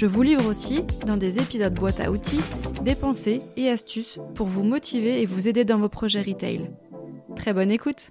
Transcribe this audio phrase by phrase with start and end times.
[0.00, 2.40] Je vous livre aussi, dans des épisodes boîte à outils,
[2.80, 6.70] des pensées et astuces pour vous motiver et vous aider dans vos projets retail.
[7.36, 8.08] Très bonne écoute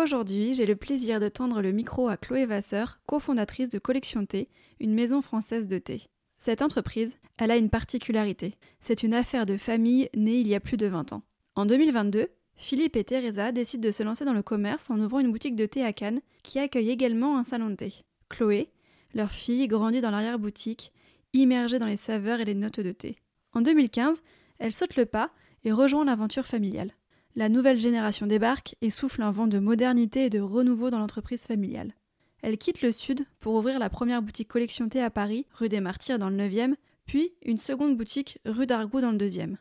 [0.00, 4.48] Aujourd'hui, j'ai le plaisir de tendre le micro à Chloé Vasseur, cofondatrice de Collection Thé,
[4.78, 6.02] une maison française de thé.
[6.38, 8.54] Cette entreprise, elle a une particularité.
[8.80, 11.24] C'est une affaire de famille née il y a plus de 20 ans.
[11.56, 12.28] En 2022,
[12.60, 15.64] Philippe et Teresa décident de se lancer dans le commerce en ouvrant une boutique de
[15.64, 18.04] thé à Cannes qui accueille également un salon de thé.
[18.28, 18.68] Chloé,
[19.14, 20.92] leur fille, grandit dans l'arrière-boutique,
[21.32, 23.16] immergée dans les saveurs et les notes de thé.
[23.54, 24.22] En 2015,
[24.58, 25.30] elle saute le pas
[25.64, 26.92] et rejoint l'aventure familiale.
[27.34, 31.46] La nouvelle génération débarque et souffle un vent de modernité et de renouveau dans l'entreprise
[31.46, 31.94] familiale.
[32.42, 35.80] Elle quitte le sud pour ouvrir la première boutique collection thé à Paris, rue des
[35.80, 36.74] Martyrs dans le 9e,
[37.06, 39.56] puis une seconde boutique rue d'Argout dans le 2e.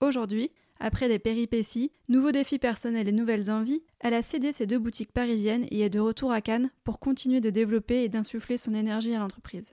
[0.00, 4.78] Aujourd'hui, après des péripéties, nouveaux défis personnels et nouvelles envies, elle a cédé ses deux
[4.78, 8.74] boutiques parisiennes et est de retour à Cannes pour continuer de développer et d'insuffler son
[8.74, 9.72] énergie à l'entreprise.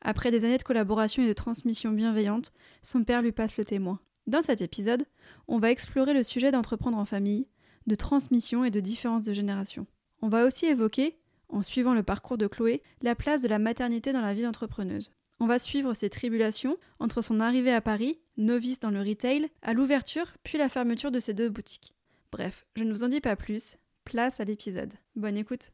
[0.00, 4.00] Après des années de collaboration et de transmission bienveillante, son père lui passe le témoin.
[4.26, 5.04] Dans cet épisode,
[5.46, 7.46] on va explorer le sujet d'entreprendre en famille,
[7.86, 9.86] de transmission et de différence de génération.
[10.22, 11.18] On va aussi évoquer,
[11.50, 15.12] en suivant le parcours de Chloé, la place de la maternité dans la vie d'entrepreneuse.
[15.38, 19.74] On va suivre ses tribulations entre son arrivée à Paris, novice dans le retail, à
[19.74, 21.92] l'ouverture puis la fermeture de ses deux boutiques.
[22.32, 24.94] Bref, je ne vous en dis pas plus, place à l'épisode.
[25.14, 25.72] Bonne écoute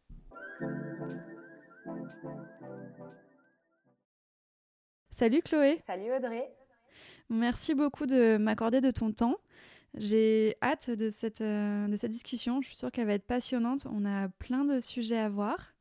[5.11, 6.51] Salut Chloé Salut Audrey
[7.31, 9.37] Merci beaucoup de m'accorder de ton temps.
[9.95, 13.87] J'ai hâte de cette, euh, de cette discussion, je suis sûre qu'elle va être passionnante,
[13.91, 15.72] on a plein de sujets à voir.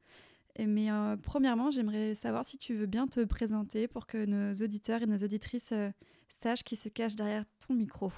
[0.68, 5.02] Mais euh, premièrement, j'aimerais savoir si tu veux bien te présenter pour que nos auditeurs
[5.02, 5.90] et nos auditrices euh,
[6.30, 8.12] sachent qui se cache derrière ton micro.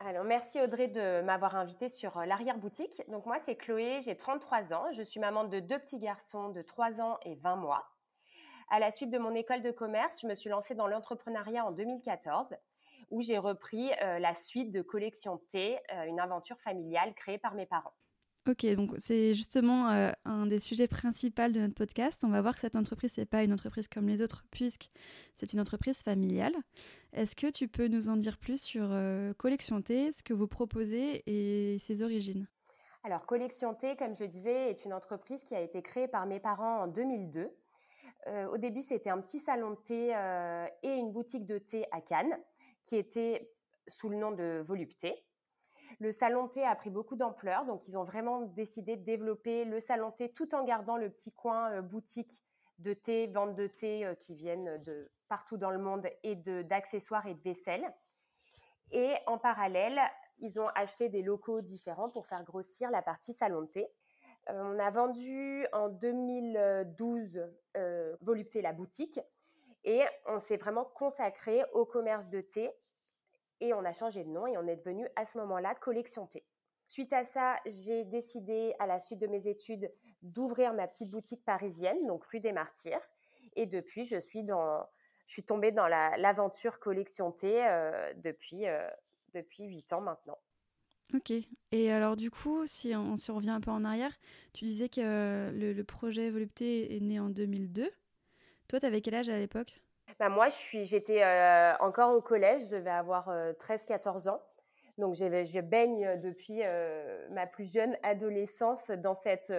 [0.00, 3.02] Alors, merci Audrey de m'avoir invitée sur euh, l'arrière-boutique.
[3.08, 4.84] Donc, moi, c'est Chloé, j'ai 33 ans.
[4.96, 7.84] Je suis maman de deux petits garçons de 3 ans et 20 mois.
[8.70, 11.72] À la suite de mon école de commerce, je me suis lancée dans l'entrepreneuriat en
[11.72, 12.54] 2014,
[13.10, 15.76] où j'ai repris la suite de Collection T,
[16.06, 17.94] une aventure familiale créée par mes parents.
[18.48, 22.24] Ok, donc c'est justement euh, un des sujets principaux de notre podcast.
[22.24, 24.90] On va voir que cette entreprise, n'est pas une entreprise comme les autres, puisque
[25.34, 26.54] c'est une entreprise familiale.
[27.12, 30.46] Est-ce que tu peux nous en dire plus sur euh, Collection T, ce que vous
[30.46, 32.48] proposez et ses origines?
[33.04, 36.40] Alors, Collection T, comme je disais, est une entreprise qui a été créée par mes
[36.40, 37.50] parents en 2002.
[38.26, 40.14] Euh, au début, c'était un petit salon de thé
[40.82, 42.38] et une boutique de thé à Cannes,
[42.84, 43.50] qui était
[43.86, 45.26] sous le nom de Volupté.
[46.00, 49.80] Le salon thé a pris beaucoup d'ampleur, donc ils ont vraiment décidé de développer le
[49.80, 52.42] salon thé tout en gardant le petit coin euh, boutique
[52.78, 57.26] de thé, vente de thé euh, qui viennent de partout dans le monde et d'accessoires
[57.26, 57.92] et de vaisselle.
[58.92, 60.00] Et en parallèle,
[60.38, 63.86] ils ont acheté des locaux différents pour faire grossir la partie salon thé.
[64.48, 67.42] Euh, on a vendu en 2012
[68.22, 69.20] Volupté la boutique
[69.84, 72.70] et on s'est vraiment consacré au commerce de thé
[73.60, 76.44] et on a changé de nom et on est devenu à ce moment-là Collection T.
[76.86, 81.44] Suite à ça, j'ai décidé, à la suite de mes études, d'ouvrir ma petite boutique
[81.44, 83.08] parisienne, donc rue des Martyrs.
[83.54, 84.44] Et depuis, je suis,
[85.46, 88.88] tombée dans l'aventure Collection T euh, depuis, euh,
[89.34, 90.38] depuis 8 ans maintenant.
[91.14, 91.32] Ok.
[91.72, 94.16] Et alors du coup, si on, se revient un peu en arrière,
[94.52, 97.88] tu disais que le, le, projet Volupté est né en 2002.
[98.68, 99.80] Toi, tu avais quel âge à l'époque?
[100.18, 104.42] Bah, moi, j'étais euh, encore au collège, je devais avoir 13-14 euh, ans.
[104.98, 109.52] Donc, je baigne depuis euh, ma plus jeune adolescence dans cette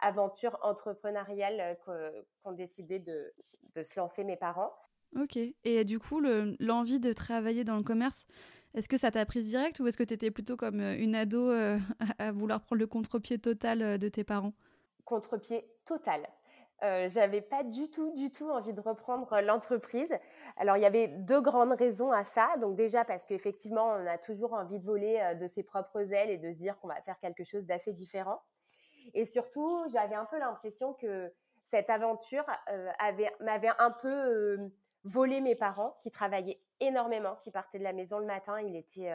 [0.00, 3.32] aventure entrepreneuriale qu'ont décidé de,
[3.74, 4.72] de, se lancer mes parents.
[5.16, 5.38] Ok.
[5.64, 8.26] Et du coup, l'envie de travailler dans le commerce,
[8.74, 11.50] est-ce que ça t'a prise direct ou est-ce que tu étais plutôt comme une ado
[12.18, 14.52] à vouloir prendre le contre-pied total de tes parents?
[15.04, 16.28] Contre-pied total.
[16.82, 20.14] Euh, j'avais pas du tout, du tout envie de reprendre l'entreprise.
[20.58, 22.54] Alors il y avait deux grandes raisons à ça.
[22.60, 26.30] Donc déjà parce qu'effectivement on a toujours envie de voler euh, de ses propres ailes
[26.30, 28.42] et de se dire qu'on va faire quelque chose d'assez différent.
[29.14, 31.32] Et surtout j'avais un peu l'impression que
[31.64, 34.68] cette aventure euh, avait m'avait un peu euh,
[35.04, 38.60] volé mes parents qui travaillaient énormément, qui partaient de la maison le matin.
[38.60, 39.10] Il était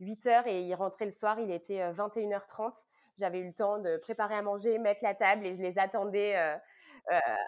[0.00, 2.72] 8 heures et il rentrait le soir, il était 21h30.
[3.18, 6.34] J'avais eu le temps de préparer à manger, mettre la table et je les attendais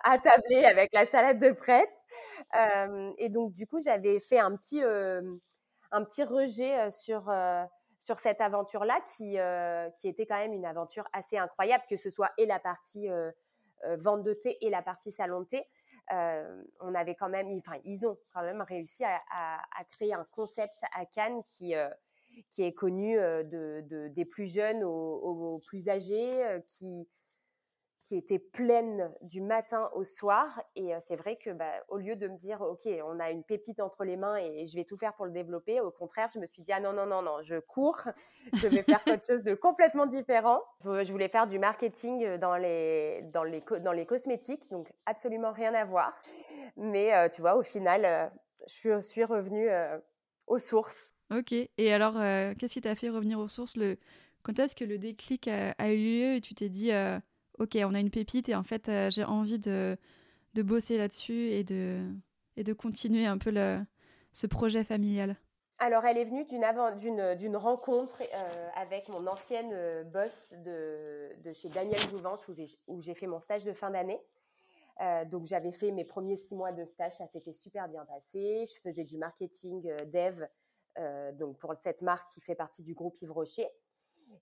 [0.04, 1.94] attablés avec la salade de prête.
[3.18, 7.30] et donc, du coup, j'avais fait un petit, un petit rejet sur
[7.98, 9.36] sur cette aventure-là qui,
[10.00, 13.08] qui était quand même une aventure assez incroyable, que ce soit et la partie
[13.98, 15.66] vente de thé et la partie salon de thé.
[16.80, 19.60] on avait quand même, enfin, ils ont quand même réussi à,
[19.90, 21.74] créer un concept à Cannes qui,
[22.50, 27.06] qui est connu de, de, des plus jeunes aux, aux plus âgés, qui,
[28.02, 30.62] qui était pleine du matin au soir.
[30.74, 33.80] Et c'est vrai que, bah, au lieu de me dire, OK, on a une pépite
[33.80, 36.46] entre les mains et je vais tout faire pour le développer, au contraire, je me
[36.46, 38.00] suis dit, ah non, non, non, non, je cours,
[38.54, 40.60] je vais faire quelque chose de complètement différent.
[40.82, 45.74] Je voulais faire du marketing dans les, dans les, dans les cosmétiques, donc absolument rien
[45.74, 46.14] à voir.
[46.76, 48.32] Mais tu vois, au final,
[48.66, 49.68] je suis revenue
[50.46, 51.12] aux sources.
[51.30, 51.52] Ok.
[51.52, 52.14] Et alors,
[52.58, 53.76] qu'est-ce qui t'a fait revenir aux sources?
[53.76, 53.98] Le...
[54.42, 56.90] Quand est-ce que le déclic a, eu lieu et tu t'es dit
[57.60, 59.96] ok, on a une pépite et en fait, euh, j'ai envie de,
[60.54, 62.02] bosser là-dessus et de,
[62.56, 63.52] et de continuer un peu
[64.32, 65.36] ce projet familial
[65.82, 71.70] alors, elle est venue d'une, rencontre euh, avec mon ancienne euh, boss de, de, chez
[71.70, 74.20] Daniel Jouvenche, où j'ai, où j'ai fait mon stage de fin d'année.
[75.30, 78.66] donc, j'avais fait mes premiers six mois de stage, ça s'était super bien passé.
[78.66, 80.44] Je faisais du marketing dev
[81.38, 83.70] donc pour cette marque qui fait partie du groupe Yves Rocher.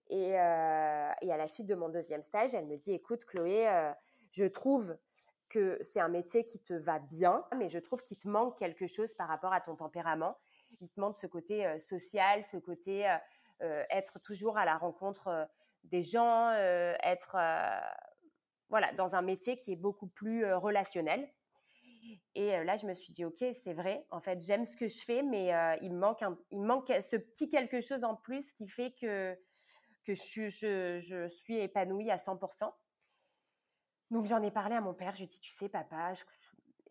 [0.08, 3.68] Et, euh, et, à la suite de mon deuxième stage, elle me dit, écoute Chloé,
[3.68, 3.92] euh,
[4.32, 4.96] je trouve
[5.48, 8.86] que c'est un métier qui te va bien, mais je trouve qu'il te manque quelque
[8.86, 10.38] chose par rapport à ton tempérament.
[10.80, 13.06] Il te manque ce côté euh, social, ce côté
[13.90, 15.48] être toujours à la rencontre
[15.82, 17.36] des gens, être
[18.68, 21.28] voilà dans un métier qui est beaucoup plus relationnel.
[22.36, 24.06] Et là, je me suis dit, ok, c'est vrai.
[24.12, 25.50] En fait, j'aime ce que je fais, mais
[25.82, 29.36] il me manque il me manque ce petit quelque chose en plus qui fait que
[30.08, 32.72] que je, suis épanouie à 100%.
[34.10, 36.14] Donc j'en ai parlé à mon père, je lui ai dit, tu sais papa,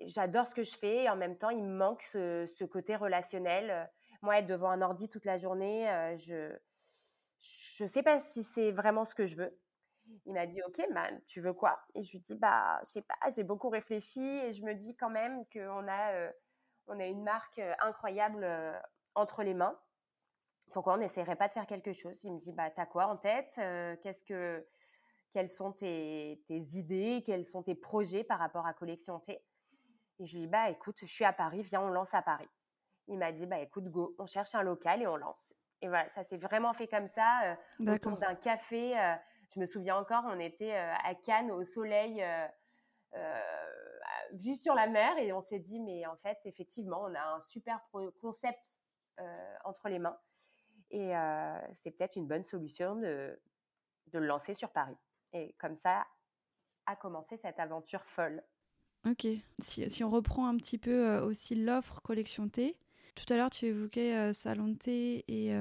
[0.01, 3.89] j'adore ce que je fais et en même temps, il me manque ce, côté relationnel.
[4.21, 8.71] Moi, être devant un ordi toute la journée, euh, je ne sais pas si c'est
[8.71, 9.57] vraiment ce que je veux.
[10.25, 11.79] Il m'a dit, ok, man, tu veux quoi?
[11.95, 14.95] Et je lui dit, bah, je sais pas, j'ai beaucoup réfléchi et je me dis
[14.95, 16.31] quand même qu'on a, euh,
[16.87, 18.47] on a une marque euh, incroyable
[19.15, 19.77] entre les mains
[20.71, 22.23] pourquoi on n'essaierait pas de faire quelque chose?
[22.23, 23.53] Il me dit, bah, t'as quoi en tête?
[23.57, 24.65] Euh, Qu'est-ce que,
[25.31, 27.23] quelles sont tes, idées?
[27.25, 29.43] Quels sont tes projets par rapport à Collection T?
[30.19, 32.49] Et je lui dis, bah, écoute, je suis à Paris, viens, on lance à Paris.
[33.07, 35.53] Il m'a dit, bah, écoute, go, on cherche un local et on lance.
[35.81, 38.99] Et voilà, ça s'est vraiment fait comme ça, euh, autour d'un café.
[38.99, 39.15] Euh,
[39.53, 42.23] je me souviens encore, on était à Cannes au soleil,
[44.33, 47.39] vu sur la mer, et on s'est dit, mais en fait, effectivement, on a un
[47.39, 47.79] super
[48.19, 48.77] concept
[49.63, 50.19] entre les mains.
[50.91, 51.11] Et
[51.75, 53.37] c'est peut-être une bonne solution de,
[54.07, 54.95] de, le lancer sur Paris.
[55.33, 56.05] Et comme ça
[56.85, 58.41] a commencé cette aventure folle.
[59.05, 59.27] Ok.
[59.59, 62.77] Si, si on reprend un petit peu aussi l'offre collection thé,
[63.15, 65.53] tout à l'heure tu évoquais salon de thé et,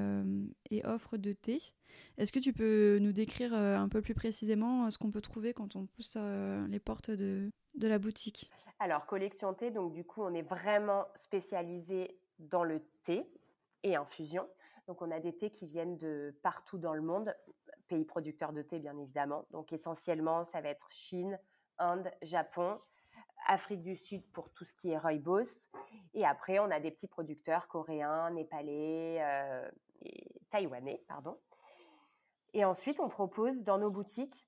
[0.71, 1.61] et, offre de thé.
[2.17, 5.75] Est-ce que tu peux nous décrire un peu plus précisément ce qu'on peut trouver quand
[5.75, 6.15] on pousse
[6.69, 8.49] les portes de, de la boutique?
[8.79, 13.25] Alors, collection thé, donc du coup, on est vraiment spécialisé dans le thé
[13.83, 14.47] et infusion.
[14.87, 17.35] Donc, on a des thés qui viennent de partout dans le monde,
[17.87, 19.45] pays producteurs de thé, bien évidemment.
[19.51, 21.37] Donc, essentiellement, ça va être Chine,
[21.77, 22.79] Inde, Japon,
[23.45, 25.69] Afrique du Sud pour tout ce qui est rooibos.
[26.13, 29.69] Et après, on a des petits producteurs coréens, népalais euh,
[30.01, 31.37] et taïwanais, pardon.
[32.53, 34.45] Et ensuite, on propose dans nos boutiques,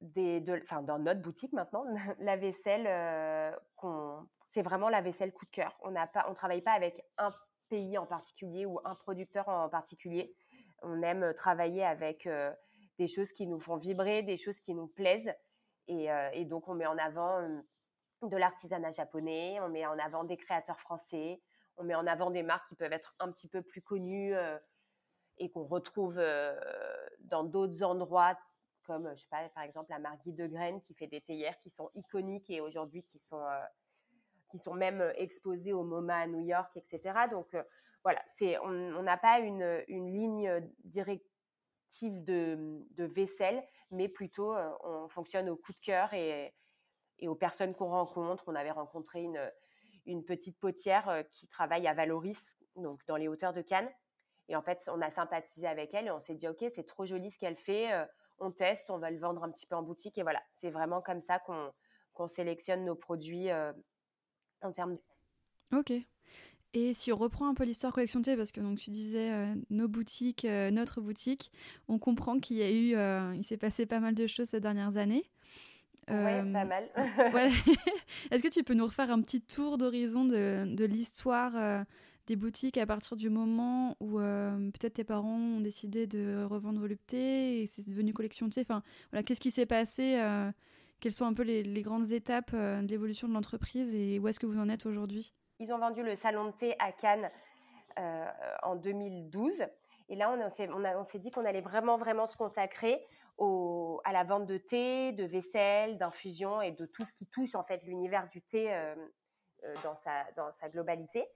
[0.00, 1.84] des, enfin dans notre boutique maintenant,
[2.18, 3.52] la vaisselle, euh,
[4.46, 5.76] c'est vraiment la vaisselle coup de cœur.
[5.82, 7.32] On ne travaille pas avec un
[7.72, 10.36] pays en particulier ou un producteur en particulier.
[10.82, 12.52] On aime travailler avec euh,
[12.98, 15.32] des choses qui nous font vibrer, des choses qui nous plaisent.
[15.88, 20.24] Et, euh, donc, on met en avant euh, de l'artisanat japonais, on met en avant
[20.24, 21.40] des créateurs français,
[21.78, 24.34] on met en avant des marques qui peuvent être un petit peu plus connues
[25.38, 26.22] et qu'on retrouve
[27.20, 28.38] dans d'autres endroits,
[28.84, 31.58] comme, je sais pas, par exemple, la marque Guy de Graines qui fait des théières
[31.60, 33.42] qui sont iconiques et aujourd'hui qui sont
[34.52, 37.00] qui sont même euh, exposés au MoMA à New York, etc.
[37.30, 37.62] Donc euh,
[38.04, 45.48] voilà, c'est, on n'a pas une, ligne directive de, vaisselle, mais plutôt euh, on fonctionne
[45.48, 46.52] au coup de cœur et,
[47.22, 48.44] aux personnes qu'on rencontre.
[48.48, 49.22] On avait rencontré
[50.04, 53.90] une, petite potière qui travaille à Valoris, donc dans les hauteurs de Cannes.
[54.48, 57.06] Et en fait, on a sympathisé avec elle et on s'est dit, OK, c'est trop
[57.06, 57.88] joli ce qu'elle fait,
[58.40, 60.18] on teste, on va le vendre un petit peu en boutique.
[60.18, 63.48] Et voilà, c'est vraiment comme ça qu'on sélectionne nos produits
[64.62, 65.76] en termes de...
[65.76, 65.92] Ok.
[66.74, 69.54] Et si on reprend un peu l'histoire collection T, parce que donc tu disais euh,
[69.68, 71.52] nos boutiques, euh, notre boutique,
[71.88, 74.60] on comprend qu'il y a eu, euh, il s'est passé pas mal de choses ces
[74.60, 75.24] dernières années.
[76.08, 76.88] Oui, pas mal.
[78.30, 81.84] Est-ce que tu peux nous refaire un petit tour d'horizon de, de l'histoire
[82.26, 87.62] des boutiques à partir du moment où peut-être tes parents ont décidé de revendre Volupté
[87.62, 90.20] et c'est devenu collection T Enfin, voilà, qu'est-ce qui s'est passé
[91.02, 94.40] Quelles sont un peu les, les grandes étapes de l'évolution de l'entreprise et où est-ce
[94.40, 95.34] que vous en êtes aujourd'hui?
[95.58, 97.30] Ils ont vendu le salon de thé à Cannes
[97.98, 98.26] euh,
[98.62, 99.64] en 2012.
[100.08, 103.04] Et là, on, s'est, on, dit qu'on allait vraiment, vraiment se consacrer
[103.38, 107.54] au, à la vente de thé, de vaisselle, d'infusion et de tout ce qui touche
[107.54, 108.94] en fait l'univers du thé euh,
[109.64, 111.26] euh, dans, sa, dans sa globalité.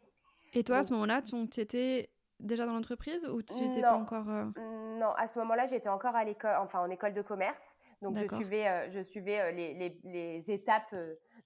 [0.52, 4.26] Et toi, à ce moment-là, tu étais déjà dans l'entreprise ou tu n'étais pas encore
[4.26, 7.76] Non, à ce moment-là, j'étais encore à l'école, enfin en école de commerce.
[8.03, 10.95] Donc je suivais, je suivais les, les, les, étapes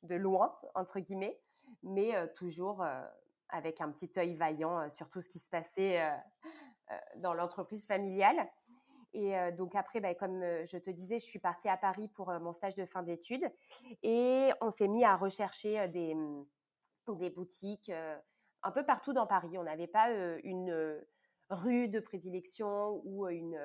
[0.03, 1.41] de loin entre guillemets
[1.83, 2.85] mais toujours
[3.49, 6.03] avec un petit œil vaillant sur tout ce qui se passait
[7.17, 8.49] dans l'entreprise familiale.
[9.13, 12.53] Et donc après, bah, comme je te disais, je suis partie à Paris pour mon
[12.53, 13.51] stage de fin d'études
[14.03, 16.47] et on s'est mis à rechercher des, mmh,
[17.17, 17.93] des boutiques
[18.63, 19.57] un peu partout dans Paris.
[19.59, 20.11] On n'avait pas
[20.45, 21.01] une
[21.49, 23.59] rue de prédilection ou une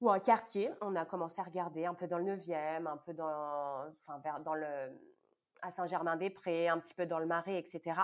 [0.00, 0.70] ou un quartier.
[0.80, 4.40] On a commencé à regarder un peu dans le 9e, un peu dans, enfin, vers,
[4.40, 4.90] dans le,
[5.62, 8.00] à Saint-Germain-des-Prés, un petit peu dans le Marais, etc.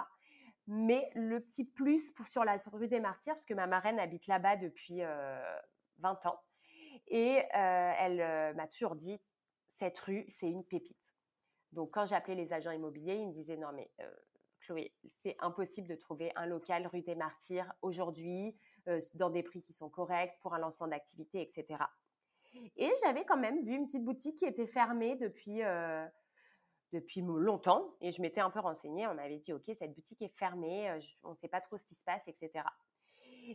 [0.66, 4.26] Mais le petit plus pour, sur la rue des Martyrs, parce que ma marraine habite
[4.26, 6.40] là-bas depuis 20 euh, ans,
[7.08, 9.20] et euh, elle euh, m'a toujours dit,
[9.68, 11.14] cette rue, c'est une pépite.
[11.72, 13.90] Donc quand j'appelais les agents immobiliers, ils me disaient, non mais
[14.60, 18.56] Chloé, c'est impossible de trouver un local rue des Martyrs aujourd'hui,
[19.14, 21.84] dans des prix qui sont corrects, pour un lancement d'activité, etc.
[22.76, 25.62] Et j'avais quand même vu une petite boutique qui était fermée depuis
[26.92, 29.06] depuis longtemps et je m'étais un peu renseignée.
[29.06, 31.86] On m'avait dit, OK, cette boutique est fermée, euh, on ne sait pas trop ce
[31.86, 32.64] qui se passe, etc.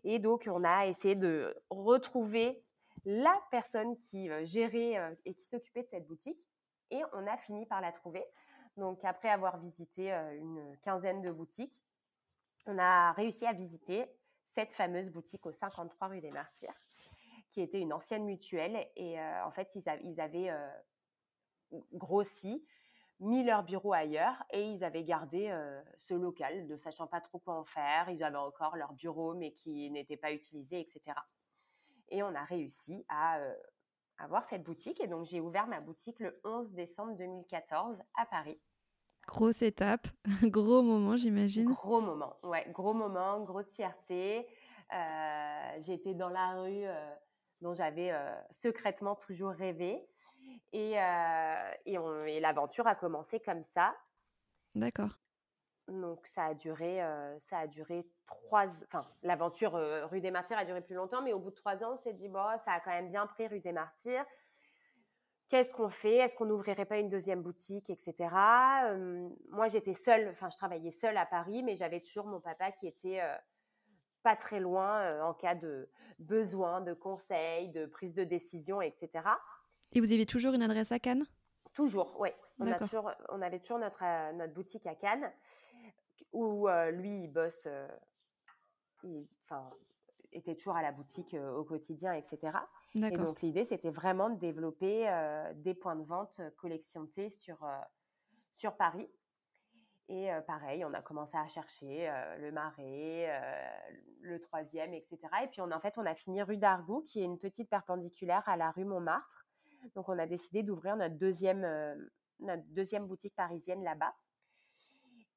[0.04, 2.64] Et donc, on a essayé de retrouver
[3.06, 6.48] la personne qui euh, gérait euh, et qui s'occupait de cette boutique
[6.92, 8.24] et on a fini par la trouver.
[8.78, 11.86] Donc, après avoir visité une quinzaine de boutiques,
[12.66, 14.06] on a réussi à visiter
[14.54, 16.76] cette fameuse boutique au 53 rue des Martyrs,
[17.52, 18.88] qui était une ancienne mutuelle.
[18.96, 20.52] Et en fait, ils, avaient
[21.94, 22.66] grossi
[23.22, 27.40] mis leur bureau ailleurs et ils avaient gardé euh, ce local, ne sachant pas trop
[27.40, 28.10] quoi en faire.
[28.10, 31.18] Ils avaient encore leur bureau mais qui n'était pas utilisé, etc.
[32.10, 33.54] Et on a réussi à euh,
[34.18, 35.00] avoir cette boutique.
[35.00, 38.60] Et donc j'ai ouvert ma boutique le 11 décembre 2014 à Paris.
[39.28, 40.08] Grosse étape,
[40.44, 41.72] gros moment j'imagine.
[41.72, 44.48] Gros moment, ouais, gros moment, grosse fierté.
[44.94, 46.86] Euh, J'étais dans la rue
[47.62, 48.14] dont j'avais
[48.50, 50.06] secrètement toujours rêvé.
[50.74, 50.96] Et,
[51.86, 53.96] et, l'aventure a commencé comme ça.
[54.76, 55.18] D'accord.
[55.88, 57.00] Donc ça a duré,
[57.40, 58.66] ça a duré trois.
[58.86, 59.74] Enfin, l'aventure
[60.10, 62.14] rue des Martyrs a duré plus longtemps, mais au bout de trois ans, on s'est
[62.14, 64.26] dit bon, ça a quand même bien pris rue des Martyrs.
[65.52, 66.16] Qu'est-ce qu'on fait?
[66.16, 68.30] Est-ce qu'on n'ouvrirait pas une deuxième boutique, etc.
[69.50, 70.30] moi, j'étais seule.
[70.30, 73.22] Enfin, je travaillais seule à Paris, mais j'avais toujours mon papa qui était
[74.24, 75.90] pas très loin euh, en cas de
[76.20, 79.28] besoin, de conseils, de prise de décision, etc.
[79.94, 81.26] Et vous avez toujours une adresse à Cannes?
[81.74, 82.30] Toujours, oui.
[82.60, 82.66] On,
[83.30, 85.32] on avait toujours notre, euh, notre boutique à Cannes
[86.34, 87.68] où euh, lui, il bosse,
[89.04, 89.28] il
[90.32, 92.58] était toujours à la boutique au quotidien, etc.
[92.96, 95.10] Et donc l'idée, c'était vraiment de développer
[95.56, 97.66] des points de vente collection T sur,
[98.52, 99.10] sur Paris.
[100.08, 103.30] Et pareil, on a commencé à chercher le Marais,
[104.22, 105.18] le troisième, etc.
[105.44, 108.44] Et puis on, en fait, on a fini rue d'Argout, qui est une petite perpendiculaire
[108.48, 109.46] à la rue Montmartre.
[109.96, 111.62] Donc on a décidé d'ouvrir notre deuxième,
[112.40, 114.14] notre deuxième boutique parisienne là-bas.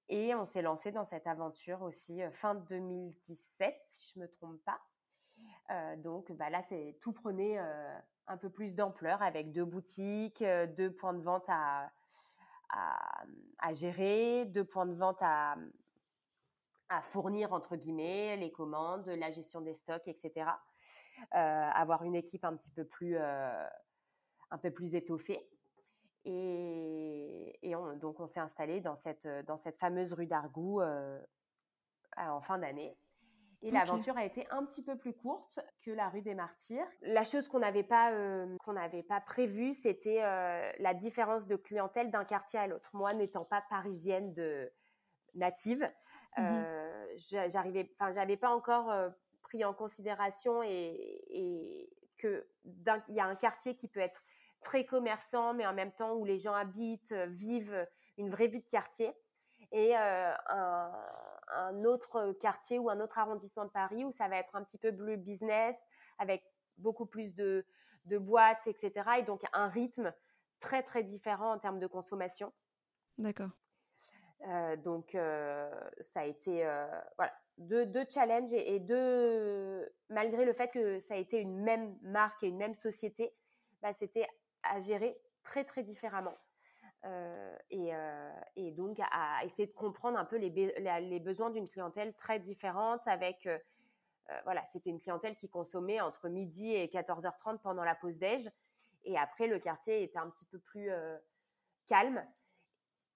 [0.09, 4.81] Et on s'est lancé dans cette aventure aussi fin 2017, si je me trompe pas.
[5.97, 7.59] donc bah là, c'est tout prenait
[8.27, 10.45] un peu plus d'ampleur avec deux boutiques,
[10.77, 11.91] deux points de vente à,
[13.73, 15.57] gérer, deux points de vente à,
[16.91, 20.51] à, fournir, entre guillemets, les commandes, la gestion des stocks, etc.
[21.35, 23.67] Euh, avoir une équipe un petit peu plus, euh,
[24.51, 25.49] un peu plus étoffée.
[26.25, 31.21] Et, et donc, on s'est installé dans cette, dans cette fameuse rue d'Argout euh,
[32.16, 32.97] en fin d'année.
[33.64, 36.87] Et l'aventure a été un petit peu plus courte que la rue des Martyrs.
[37.00, 41.57] La chose qu'on n'avait pas euh, qu'on n'avait pas prévue, c'était euh, la différence de
[41.57, 42.90] clientèle d'un quartier à l'autre.
[42.93, 44.71] Moi, n'étant pas parisienne de
[45.35, 45.90] native,
[46.37, 47.07] mmh euh,
[47.49, 48.93] j'arrivais, enfin, j'avais pas encore
[49.40, 50.93] pris en considération et,
[51.28, 54.23] et que il y a un quartier qui peut être
[54.64, 57.87] très commerçant, mais en même temps où les gens habitent, vivent
[58.18, 59.14] une vraie vie de quartier,
[59.71, 60.90] et un
[61.49, 64.78] un autre quartier ou un autre arrondissement de Paris où ça va être un petit
[64.78, 65.76] peu bleu business
[66.18, 66.44] avec
[66.78, 67.64] beaucoup plus de,
[68.06, 68.92] de boîtes, etc.
[69.18, 70.12] Et donc un rythme
[70.61, 72.52] très très différent en termes de consommation.
[73.18, 73.50] D'accord.
[74.49, 80.52] Euh, donc euh, ça a été euh, voilà deux, deux challenges et, deux malgré le
[80.52, 83.33] fait que ça a été une même marque et une même société,
[83.80, 84.26] bah, c'était
[84.71, 86.37] à gérer très très différemment.
[87.68, 87.90] Et,
[88.56, 93.47] et, donc à essayer de comprendre un peu les, besoins d'une clientèle très différente avec
[94.44, 98.50] voilà c'était une clientèle qui consommait entre midi et 14h30 pendant la pause déj
[99.04, 100.88] et après le quartier était un petit peu plus
[101.88, 102.25] calme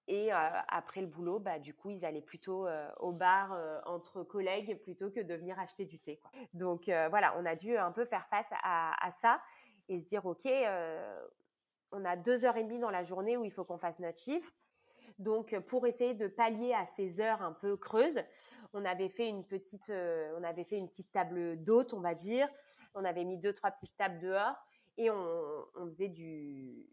[0.09, 5.11] et après le boulot, bah, du coup, ils allaient plutôt au bar entre collègues plutôt
[5.11, 6.19] que de venir acheter du thé.
[6.53, 9.39] Donc voilà, on a dû un peu faire face à, ça
[9.89, 10.47] et se dire, OK,
[11.91, 14.19] on a deux heures et demie dans la journée où il faut qu'on fasse notre
[14.19, 14.51] chiffre.
[15.17, 18.19] Donc pour essayer de pallier à ces heures un peu creuses,
[18.73, 19.91] on avait fait une petite,
[20.37, 22.47] on avait fait une petite table d'hôte, on va dire.
[22.93, 24.55] On avait mis deux, trois petites tables dehors
[24.99, 26.85] et on, faisait du,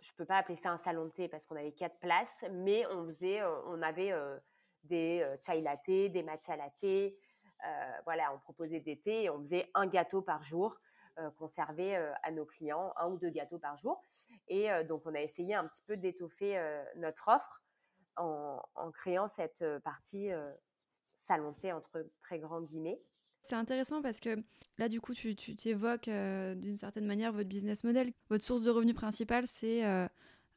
[0.00, 2.86] je peux pas appeler ça un salon de thé parce qu'on avait quatre places, mais
[2.88, 4.38] on faisait, euh, on avait euh,
[4.84, 7.14] des euh, chai latte, des matcha latte,
[8.04, 10.78] voilà, on proposait des thés et on faisait un gâteau par jour
[11.38, 14.02] qu'on servait à nos clients, un ou deux gâteaux par jour.
[14.48, 16.60] Et donc on a essayé un petit peu d'étoffer
[16.96, 17.62] notre offre
[18.16, 18.62] en,
[18.92, 20.30] créant cette partie
[21.60, 23.00] thé entre très grands guillemets.
[23.42, 24.42] C'est intéressant parce que
[24.78, 28.12] là, du coup, tu, tu évoques euh, d'une certaine manière votre business model.
[28.28, 30.06] Votre source de revenus principale, c'est euh,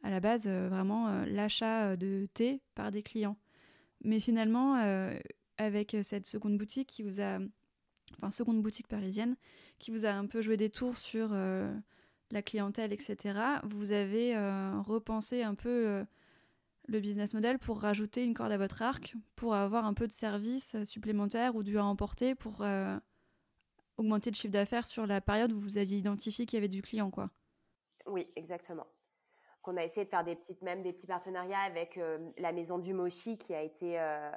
[0.03, 3.37] à la base euh, vraiment l'achat de thé par des clients.
[4.03, 4.75] Mais finalement,
[5.57, 7.39] avec cette seconde boutique qui vous a,
[8.17, 9.35] enfin seconde boutique parisienne,
[9.79, 11.29] qui vous a un peu joué des tours sur
[12.31, 13.39] la clientèle, etc.
[13.63, 14.35] Vous avez
[14.85, 16.05] repensé un peu
[16.87, 20.11] le business model pour rajouter une corde à votre arc, pour avoir un peu de
[20.11, 22.97] service supplémentaire ou du à emporter pour euh,
[23.97, 26.81] augmenter le chiffre d'affaires sur la période où vous aviez identifié qu'il y avait du
[26.81, 27.29] client, quoi?
[28.05, 28.87] Oui, exactement.
[29.61, 32.79] Qu'on a essayé de faire des petites, même des petits partenariats avec euh, la maison
[32.79, 34.31] du mochi qui a été euh,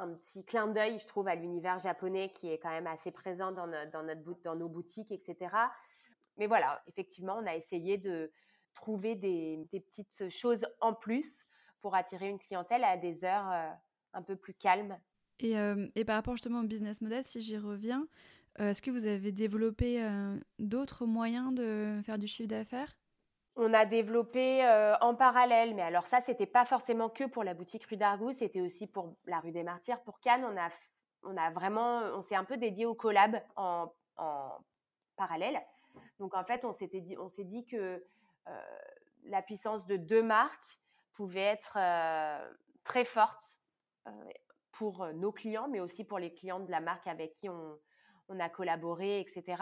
[0.00, 3.52] un petit clin d'œil, je trouve, à l'univers japonais qui est quand même assez présent
[3.52, 5.36] dans, notre, dans nos boutiques, etc.
[6.38, 8.32] Mais voilà, effectivement, on a essayé de
[8.74, 11.46] trouver des, petites choses en plus
[11.80, 13.70] pour attirer une clientèle à des heures euh,
[14.14, 14.98] un peu plus calmes.
[15.38, 18.06] Et, euh, et, par rapport justement au business model, si j'y reviens,
[18.58, 20.06] euh, est-ce que vous avez développé
[20.58, 22.99] d'autres moyens de faire du chiffre d'affaires?
[23.56, 24.64] On a développé
[25.00, 28.60] en parallèle, mais alors ça, c'était pas forcément que pour la boutique rue d'Argou, c'était
[28.60, 30.44] aussi pour la rue des Martyrs, pour Cannes.
[30.44, 30.70] On a,
[31.24, 34.58] on a vraiment, on s'est un peu dédié au collab en, en
[35.16, 35.60] parallèle.
[36.18, 38.02] Donc en fait, on s'était dit, on s'est dit que
[39.24, 40.80] la puissance de deux marques
[41.12, 42.52] pouvait être euh,
[42.84, 43.42] très forte
[44.06, 44.10] euh,
[44.72, 47.78] pour euh, nos clients, mais aussi pour les clients de la marque avec qui on,
[48.38, 49.60] a collaboré, etc.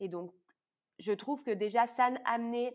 [0.00, 0.32] Et donc,
[0.98, 2.74] je trouve que déjà, ça a amené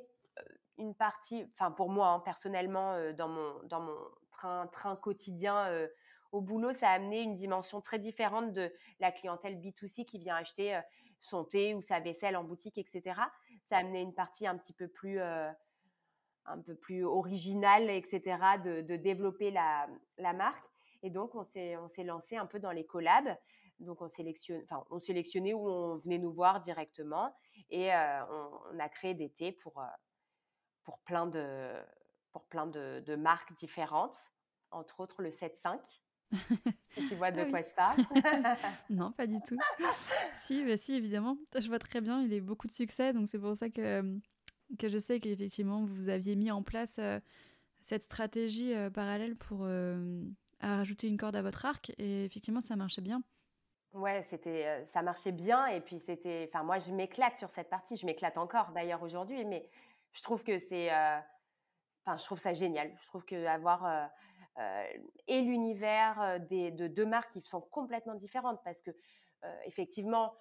[0.81, 3.97] une partie, enfin pour moi hein, personnellement, dans mon, dans mon
[4.31, 5.87] train, train quotidien
[6.31, 10.35] au boulot, ça a amené une dimension très différente de la clientèle B2C qui vient
[10.35, 10.79] acheter
[11.19, 13.21] son thé ou sa vaisselle en boutique, etc.
[13.63, 15.19] Ça a amené une partie un petit peu plus
[16.45, 18.21] un peu plus original, etc.,
[18.63, 19.87] de, développer la,
[20.33, 20.65] marque.
[21.03, 23.35] Et donc, on s'est, lancé un peu dans les collabs.
[23.79, 27.33] Donc, on, sélectionne, enfin, on sélectionnait où on venait nous voir directement
[27.71, 28.25] et euh,
[28.71, 29.85] on, a créé des thés pour, euh,
[30.83, 31.71] pour plein, de,
[32.31, 34.17] pour plein de, marques différentes,
[34.71, 35.79] entre autres le 7.5.
[36.95, 37.97] tu vois de ah quoi je parle
[38.89, 39.57] Non, pas du tout.
[40.35, 41.37] si, bah si, évidemment.
[41.57, 44.19] Je vois très bien, il a beaucoup de succès, donc c'est pour ça que
[44.77, 47.19] que je sais qu'effectivement vous aviez mis en place euh,
[47.81, 50.23] cette stratégie euh, parallèle pour euh,
[50.61, 53.23] rajouter une corde à votre arc et effectivement ça marchait bien.
[53.93, 57.97] Ouais, c'était, ça marchait bien et puis c'était, enfin moi je m'éclate sur cette partie,
[57.97, 59.67] je m'éclate encore d'ailleurs aujourd'hui, mais
[60.13, 62.93] je trouve que c'est, enfin je trouve ça génial.
[63.01, 64.09] Je trouve que avoir
[65.27, 68.91] et l'univers de deux marques qui sont complètement différentes parce que
[69.65, 70.33] effectivement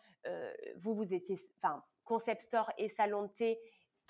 [0.76, 3.60] vous vous étiez, enfin concept store et salon de thé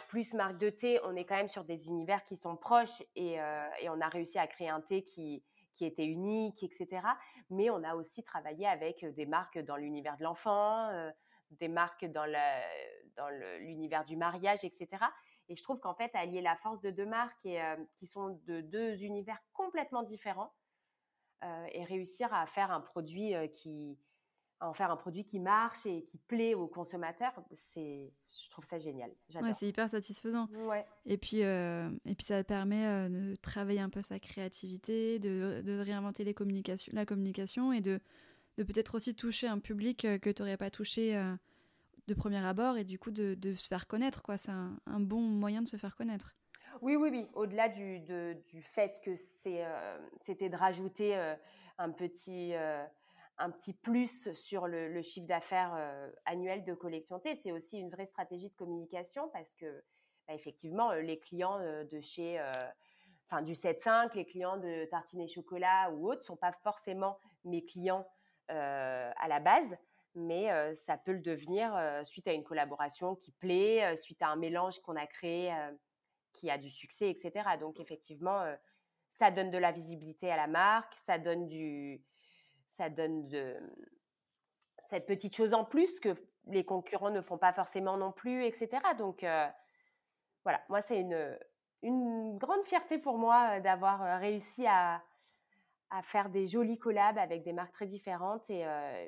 [0.08, 3.40] plus marque de thé, on est quand même sur des univers qui sont proches et,
[3.40, 5.42] euh, on a réussi à créer un thé qui,
[5.74, 7.02] qui était unique, etc.
[7.50, 11.10] Mais on a aussi travaillé avec des marques dans l'univers de l'enfant, euh,
[11.50, 12.26] des marques dans
[13.58, 14.88] l'univers du mariage, etc.
[15.50, 18.40] Et je trouve qu'en fait, allier la force de deux marques et, euh, qui sont
[18.46, 20.54] de deux univers complètement différents
[21.72, 23.98] et réussir à faire un produit qui,
[24.60, 28.78] en faire un produit qui marche et qui plaît aux consommateurs, c'est, je trouve ça
[28.78, 29.10] génial.
[29.34, 30.48] Ouais, c'est hyper satisfaisant.
[30.52, 30.84] Ouais.
[31.06, 35.62] Et puis, euh, et puis ça permet euh, de travailler un peu sa créativité, de,
[35.64, 38.00] de réinventer les communications, la communication et de,
[38.58, 41.16] de peut-être aussi toucher un public euh, que tu n'aurais pas touché
[42.10, 44.22] de premier abord et du coup de, se faire connaître.
[44.22, 44.36] Quoi.
[44.36, 46.34] C'est un, bon moyen de se faire connaître.
[46.82, 47.28] Oui, oui, oui.
[47.34, 49.64] Au-delà du, du fait que c'est,
[50.20, 51.16] c'était de rajouter
[51.78, 52.54] un petit
[53.40, 57.34] un petit plus sur le, chiffre d'affaires euh, annuel de Collection T.
[57.34, 59.82] C'est aussi une vraie stratégie de communication parce que,
[60.28, 62.40] bah, effectivement, euh, les clients euh, de chez,
[63.26, 67.64] enfin, du 7.5, les clients de Tartine et Chocolat ou autres, sont pas forcément mes
[67.64, 68.06] clients
[68.48, 69.76] à la base,
[70.14, 71.72] mais ça peut le devenir
[72.04, 75.54] suite à une collaboration qui plaît, suite à un mélange qu'on a créé
[76.32, 77.56] qui a du succès, etc.
[77.58, 78.44] Donc, effectivement,
[79.12, 82.02] ça donne de la visibilité à la marque, ça donne du
[82.68, 83.56] ça donne de,
[84.88, 86.14] cette petite chose en plus que
[86.46, 88.80] les concurrents ne font pas forcément non plus, etc.
[88.98, 89.24] Donc
[90.44, 91.38] voilà, moi c'est une,
[91.82, 95.02] une grande fierté pour moi d'avoir réussi à,
[95.90, 98.64] à, faire des jolis collabs avec des marques très différentes et,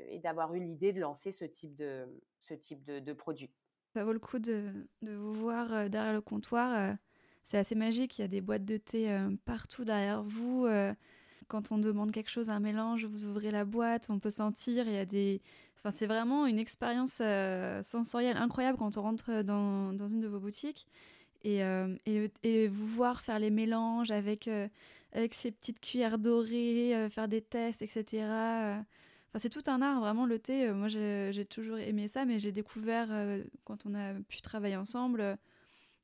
[0.09, 2.07] et d'avoir eu l'idée de lancer ce type de,
[2.41, 3.51] ce type de, de produit.
[3.95, 6.97] Ça vaut le coup de, vous voir derrière le comptoir.
[7.43, 9.15] C'est assez magique, il y a des boîtes de thé
[9.45, 10.67] partout derrière vous
[11.53, 14.95] quand on demande quelque chose, un mélange, vous ouvrez la boîte, on peut sentir, il
[14.95, 15.43] y a des...
[15.77, 20.29] Enfin, c'est vraiment une expérience euh, sensorielle incroyable quand on rentre dans, dans une de
[20.29, 20.87] vos boutiques.
[21.45, 24.67] Et, euh, et, vous voir faire les mélanges avec, euh,
[25.13, 28.05] avec ces petites cuillères dorées, faire des tests, etc.
[28.23, 30.71] Enfin, c'est tout un art, vraiment, le thé.
[30.73, 33.09] moi, j'ai toujours aimé ça, mais j'ai découvert,
[33.65, 35.39] quand on a pu travailler ensemble,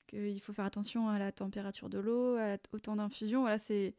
[0.06, 2.38] qu'il faut faire attention à la température de l'eau,
[2.72, 3.42] au temps d'infusion.
[3.42, 3.94] Voilà, c'est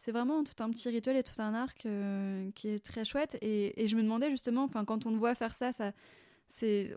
[0.00, 3.36] c'est vraiment tout un petit rituel et tout un arc euh, qui est très chouette.
[3.42, 5.92] Et, je me demandais justement, quand on te voit faire ça, ça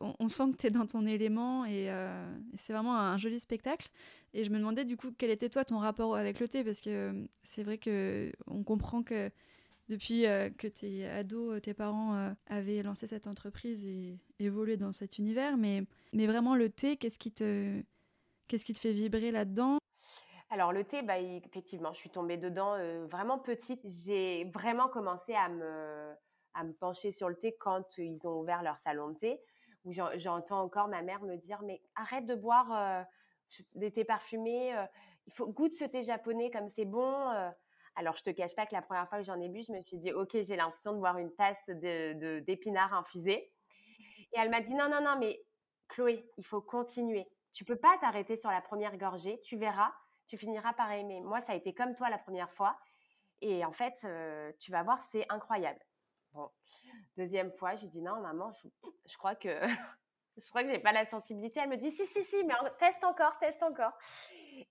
[0.02, 3.90] on, sent que tu es dans ton élément euh, et, c'est vraiment un, joli spectacle.
[4.34, 6.82] Et je me demandais du coup quel était toi ton rapport avec le thé parce
[6.82, 9.30] que c'est vrai que on comprend que
[9.90, 14.92] depuis euh, que tu es ado, tes parents avaient lancé cette entreprise et évolué dans
[14.92, 15.58] cet univers.
[15.58, 17.82] Mais, mais vraiment le thé, qu'est-ce qui te,
[18.48, 19.78] qu'est-ce qui te fait vibrer là-dedans?
[20.54, 23.82] Alors le thé, bah, effectivement, je suis tombée dedans euh, vraiment petite.
[23.86, 26.14] J'ai vraiment commencé à me,
[26.54, 29.42] à me pencher sur le thé quand ils ont ouvert leur salon de thé,
[29.86, 33.04] où j'entends encore ma mère me dire, mais arrête de boire euh,
[33.76, 34.86] des thés parfumés, euh,
[35.28, 37.52] il faut goûter ce thé japonais comme c'est bon.
[37.96, 39.82] Alors je te cache pas que la première fois que j'en ai bu, je me
[39.82, 43.52] suis dit, ok, j'ai l'impression de boire une tasse d'épinards de, infusés.
[44.34, 45.40] Et elle m'a dit, non, non, non, mais
[45.88, 47.28] Chloé, il faut continuer.
[47.54, 49.94] Tu peux pas t'arrêter sur la première gorgée, tu verras
[50.28, 51.22] tu finiras par aimer.
[51.22, 52.78] Moi, ça a été comme toi la première fois.
[53.42, 55.80] Et en fait, euh, tu vas voir, c'est incroyable.
[56.34, 56.50] Bon,
[57.16, 58.52] deuxième fois, je lui dis non, maman,
[59.06, 59.50] je, crois que
[60.38, 61.60] je crois que j'ai pas la sensibilité.
[61.62, 63.94] Elle me dit si, si, si, mais teste encore, teste encore.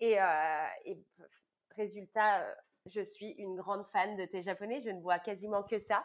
[0.00, 0.66] Et, euh,
[1.76, 2.54] résultat, euh,
[2.86, 4.80] je suis une grande fan de thé japonais.
[4.80, 6.04] Je ne bois quasiment que ça.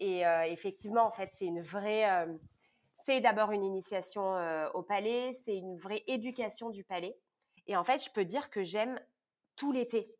[0.00, 2.06] Et effectivement, en fait, c'est une vraie.
[3.04, 4.36] c'est d'abord une initiation
[4.74, 7.18] au palais, c'est une vraie éducation du palais.
[7.66, 9.00] Et en fait, je peux dire que j'aime
[9.56, 10.14] tout l'été.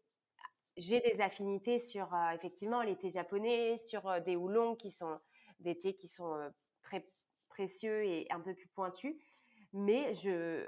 [0.79, 5.19] J'ai des affinités sur euh, effectivement l'été japonais, sur euh, des houlons qui sont
[5.59, 6.51] des thés qui sont euh,
[6.83, 7.05] très
[7.49, 9.17] précieux et un peu plus pointus.
[9.73, 10.13] Mais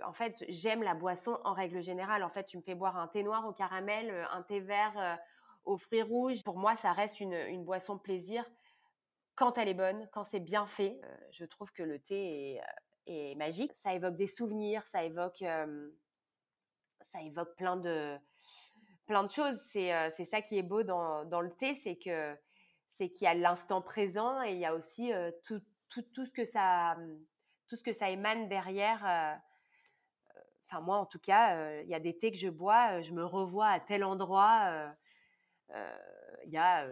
[0.05, 2.25] en fait, j'aime la boisson en règle générale.
[2.25, 5.19] En fait, tu me fais boire un thé noir au caramel, un thé vert
[5.65, 6.43] aux fruits rouges.
[6.45, 8.45] Pour moi, ça reste une, une boisson plaisir
[9.37, 11.01] quand elle est bonne, quand c'est bien fait.
[11.31, 12.59] je trouve que le thé
[13.07, 13.75] est, est, magique.
[13.75, 15.43] Ça évoque des souvenirs, ça évoque
[17.01, 18.19] ça évoque plein de,
[19.11, 19.61] plein de choses.
[19.67, 22.37] C'est euh, ça qui est beau dans, dans le thé, c'est que
[22.91, 26.25] c'est qu'il y a l'instant présent et il y a aussi euh, tout, tout, tout,
[26.25, 26.97] ce que ça,
[27.67, 29.05] tout ce que ça émane derrière.
[29.05, 29.35] Euh,
[30.69, 33.25] enfin, moi, en tout cas, il y a des thés que je bois, je me
[33.25, 34.95] revois à tel endroit
[36.47, 36.87] il y a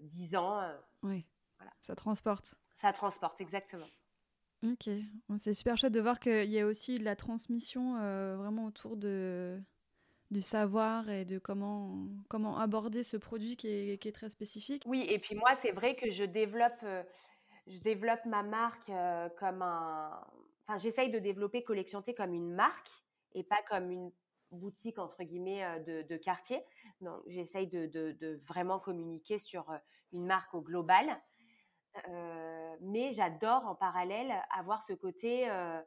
[0.00, 0.60] dix ans.
[1.02, 1.26] oui,
[1.58, 1.72] voilà.
[1.80, 2.54] ça transporte.
[2.80, 3.86] Ça transporte, exactement.
[4.64, 4.88] Ok,
[5.38, 8.96] c'est super chouette de voir qu'il y a aussi de la transmission euh, vraiment autour
[8.96, 9.60] de,
[10.34, 14.82] du savoir et de comment, comment aborder ce produit qui est, très spécifique.
[14.86, 17.02] Oui, et puis moi, c'est vrai que je développe, euh,
[17.66, 20.10] je développe ma marque euh, comme un...
[20.66, 22.90] Enfin, j'essaye de développer Collection T comme une marque
[23.32, 24.10] et pas comme une
[24.50, 26.62] boutique, entre guillemets, de, de quartier.
[27.00, 29.66] Donc, j'essaye de, vraiment communiquer sur
[30.12, 31.20] une marque au global.
[32.08, 35.80] Euh, mais j'adore en parallèle avoir ce côté euh,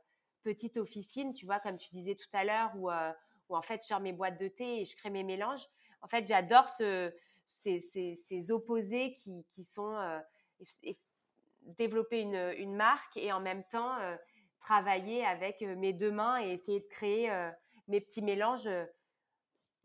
[0.43, 3.12] petite officine, tu vois, comme tu disais tout à l'heure, où, euh,
[3.49, 5.65] où, en fait je sors mes boîtes de thé et je crée mes mélanges.
[6.01, 7.12] En fait, j'adore ce,
[7.45, 9.97] ces, opposés qui, sont
[11.62, 13.97] développer une, marque et en même temps
[14.60, 17.31] travailler avec mes deux mains et essayer de créer
[17.88, 18.69] mes petits mélanges,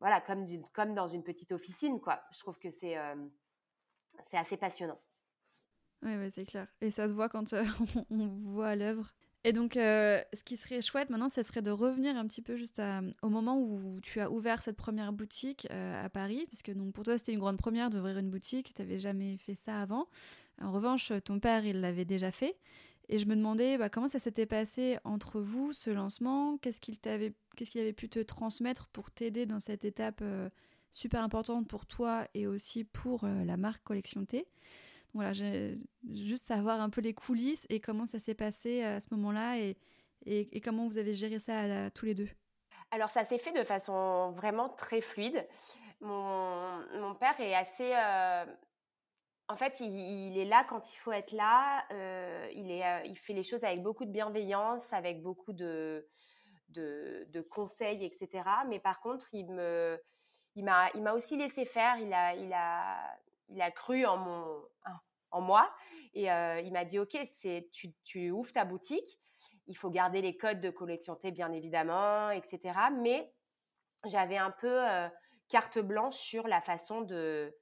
[0.01, 2.23] voilà, comme, comme dans une petite officine, quoi.
[2.33, 2.97] Je trouve que c'est
[4.27, 5.01] c'est assez passionnant.
[6.03, 6.67] Oui, ouais, c'est clair.
[6.81, 7.53] Et ça se voit quand
[8.11, 9.13] on voit l'œuvre.
[9.45, 12.57] Et donc, euh, ce qui serait chouette maintenant, ce serait de revenir un petit peu
[12.57, 12.81] juste
[13.23, 17.03] au moment où tu as ouvert cette première boutique euh, à Paris, puisque donc pour
[17.05, 20.07] toi, c'était une grande première d'ouvrir une boutique, tu n'avais jamais fait ça avant.
[20.61, 22.57] En revanche, ton père, il l'avait déjà fait.
[23.09, 26.99] Et je me demandais bah, comment ça s'était passé entre vous, ce lancement, qu'est-ce qu'il
[27.01, 30.49] qu'est-ce qu'il avait pu te transmettre pour t'aider dans cette étape euh,
[30.93, 34.47] super importante pour toi et aussi pour la marque Collection T?
[35.15, 39.59] Voilà, juste savoir un peu les coulisses et comment ça s'est passé à ce moment-là
[39.59, 39.77] et,
[40.25, 42.29] et, comment vous avez géré ça tous les deux.
[42.91, 45.47] Alors ça s'est fait de façon vraiment très fluide.
[46.01, 47.93] Mon, mon père est assez...
[47.95, 48.45] Euh,
[49.49, 51.85] en fait, il, est là quand il faut être là.
[51.93, 56.07] Euh, il, est, euh, il fait les choses avec beaucoup de bienveillance, avec beaucoup de,
[56.71, 58.45] de, de conseils, etc.
[58.69, 60.01] Mais par contre, il me...
[60.55, 61.97] Il m'a, il m'a aussi laissé faire.
[61.97, 64.63] Il a, il a, il a cru en, mon,
[65.33, 65.71] en moi
[66.15, 67.69] et euh, il m'a dit ok c'est
[68.05, 69.19] tu, ouvres ta boutique
[69.67, 72.61] il faut garder les codes de collection T bien évidemment etc
[72.93, 73.33] mais
[74.07, 75.09] j'avais un peu euh,
[75.49, 77.55] carte blanche sur la façon de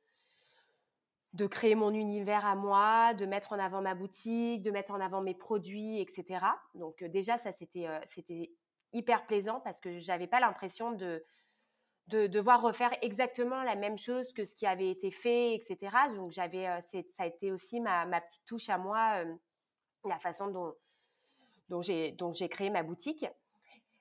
[1.33, 5.01] de créer mon univers à moi, de mettre en avant ma boutique, de mettre en
[5.01, 6.45] avant mes produits, etc.
[6.75, 8.51] Donc euh, déjà ça c'était c'était
[8.93, 11.25] hyper plaisant parce que j'avais pas l'impression de
[12.11, 15.97] de devoir refaire exactement la même chose que ce qui avait été fait, etc.
[16.15, 19.35] Donc j'avais, euh, ça a été aussi ma, petite touche à moi, euh,
[20.05, 23.27] la façon dont, j'ai créé ma boutique.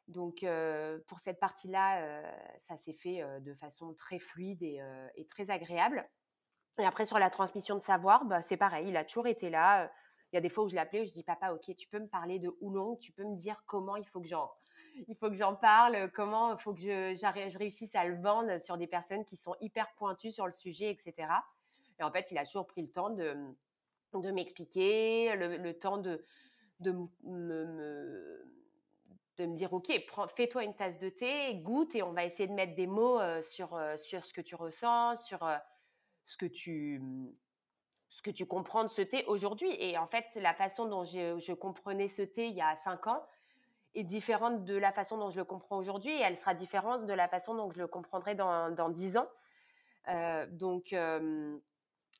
[0.07, 2.23] Donc euh, pour cette partie-là,
[2.67, 6.09] ça s'est fait de façon très fluide et, très agréable.
[6.79, 9.91] Et après sur la transmission de savoir, bah, c'est pareil, il a toujours été là.
[10.31, 12.07] Il y a des fois où je l'appelais, je dis papa, ok, tu peux me
[12.07, 14.49] parler de Oulong, tu peux me dire comment il faut que j'en
[15.07, 18.77] il faut que j'en parle, comment il faut que je, réussisse à le vendre sur
[18.77, 21.27] des personnes qui sont hyper pointues sur le sujet, etc.
[21.99, 23.35] Et en fait, il a toujours pris le temps de,
[24.31, 26.23] m'expliquer, le, temps de,
[26.79, 26.91] de
[27.23, 28.49] me,
[29.39, 29.91] de me dire, OK,
[30.35, 33.41] fais-toi une tasse de thé, goûte et on va essayer de mettre des mots euh,
[33.41, 35.57] sur, euh, sur ce que tu ressens, sur euh,
[36.25, 37.01] ce que tu
[38.11, 39.69] ce que tu comprends de ce thé aujourd'hui.
[39.79, 43.05] Et en fait, la façon dont je, je comprenais ce thé il y a cinq
[43.05, 43.23] ans,
[43.95, 47.13] est différente de la façon dont je le comprends aujourd'hui et elle sera différente de
[47.13, 49.27] la façon dont je le comprendrai dans, dans 10 ans.
[50.07, 51.57] Euh, donc, euh,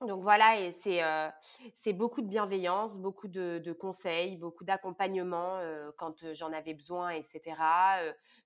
[0.02, 1.30] donc voilà, et c'est euh,
[1.76, 5.60] c'est beaucoup de bienveillance, beaucoup de, conseils, beaucoup d'accompagnement
[5.98, 7.42] quand j'en avais besoin, etc.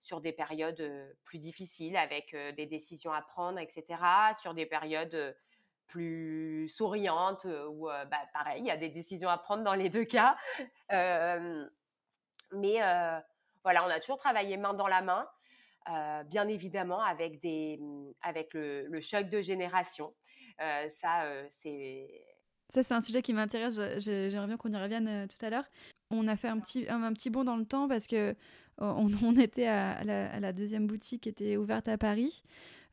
[0.01, 3.83] sur des périodes plus difficiles avec des décisions à prendre, etc.
[4.41, 5.35] Sur des périodes
[5.85, 10.05] plus souriantes où, bah, pareil, il y a des décisions à prendre dans les deux
[10.05, 10.35] cas.
[12.53, 13.19] Mais euh,
[13.63, 15.27] voilà, on a toujours travaillé main dans la main,
[15.89, 20.13] euh, bien évidemment avec, des, mmh, avec le, choc de génération.
[20.61, 21.25] Euh, ça,
[21.61, 22.07] c'est...
[22.69, 23.79] Ça, c'est un sujet qui m'intéresse.
[23.99, 25.65] J'aimerais bien qu'on y revienne tout à l'heure.
[26.09, 28.35] On a fait un petit, un, petit bond dans le temps parce que
[28.79, 32.43] on, était à la, deuxième boutique qui était ouverte à Paris.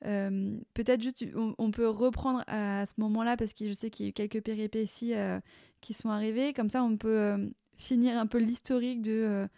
[0.02, 4.10] Peut-être juste, on, peut reprendre à, ce moment-là parce que je sais qu'il y a
[4.10, 5.14] eu quelques péripéties
[5.80, 6.52] qui sont arrivées.
[6.52, 9.48] Comme ça, on peut finir un peu l'historique de,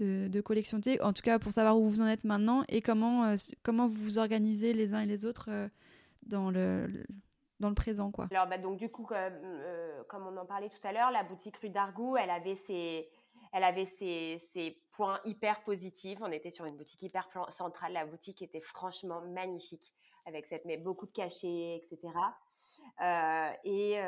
[0.00, 2.82] euh, de, Collection T, en tout cas pour savoir où vous en êtes maintenant et
[2.82, 5.68] comment, euh, comment vous vous organisez les uns et les autres euh,
[6.26, 6.88] dans le,
[7.60, 8.10] dans le présent.
[8.10, 8.26] Quoi.
[8.30, 9.38] Alors, bah, donc, du coup, comme,
[10.08, 13.08] comme on en parlait tout à l'heure, la boutique rue d'Argout, elle avait ses.
[13.54, 16.18] Elle avait ses, ses, points hyper positifs.
[16.22, 17.92] On était sur une boutique hyper centrale.
[17.92, 19.94] La boutique était franchement magnifique,
[20.24, 22.14] avec cette, mais beaucoup de cachets, etc.
[23.64, 23.98] et,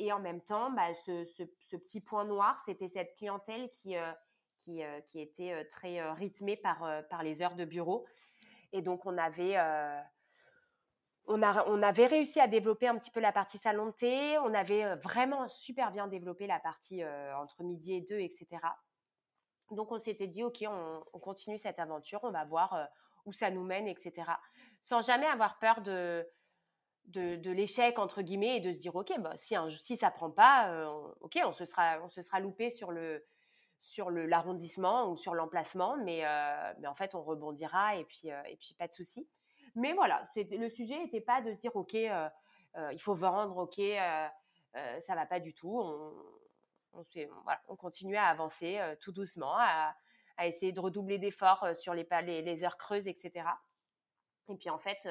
[0.00, 4.12] et en même temps, bah, ce, ce, petit point noir, c'était cette clientèle qui, euh,
[4.58, 8.06] qui, euh, qui, était euh, très rythmée par, par les heures de bureau.
[8.72, 9.58] Et donc, on avait,
[11.26, 14.38] on, a, on avait réussi à développer un petit peu la partie salon de thé.
[14.38, 18.58] On avait vraiment super bien développé la partie entre midi et deux, etc.
[19.72, 22.88] Donc, on s'était dit, OK, on, on, continue cette aventure, on va voir
[23.26, 24.12] où ça nous mène, etc.
[24.82, 26.24] Sans jamais avoir peur de
[27.10, 30.30] de, l'échec entre guillemets et de se dire ok bah, si un, si ça prend
[30.30, 30.86] pas euh,
[31.20, 33.24] ok on se sera on se sera loupé sur le
[33.80, 38.30] sur le l'arrondissement ou sur l'emplacement mais euh, mais en fait on rebondira et puis
[38.30, 39.28] euh, et puis pas de souci
[39.74, 43.80] mais voilà le sujet n'était pas de se dire ok il faut vendre ok
[45.00, 45.80] ça va pas du tout.
[45.80, 46.12] On
[47.68, 49.94] on, continue à avancer tout doucement à,
[50.36, 53.44] à, essayer de redoubler d'efforts sur les, les, les heures creuses etc
[54.48, 55.06] et puis en fait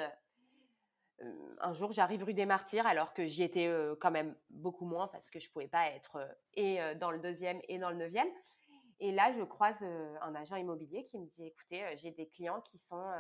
[1.60, 5.30] un jour, j'arrive rue des Martyrs, alors que j'y étais quand même beaucoup moins parce
[5.30, 6.18] que je pouvais pas être
[6.54, 8.30] et dans le deuxième et dans le neuvième.
[9.02, 12.78] Et là, je croise un agent immobilier qui me dit, écoutez, j'ai des clients qui
[12.78, 13.12] sont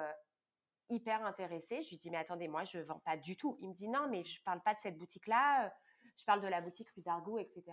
[0.89, 1.83] hyper intéressés.
[1.83, 3.57] Je lui dis, mais attendez, moi, je vends pas du tout.
[3.61, 5.73] Il me dit, non, mais je parle pas de cette boutique-là.
[6.17, 7.63] Je parle de la boutique rue d'Argou, etc.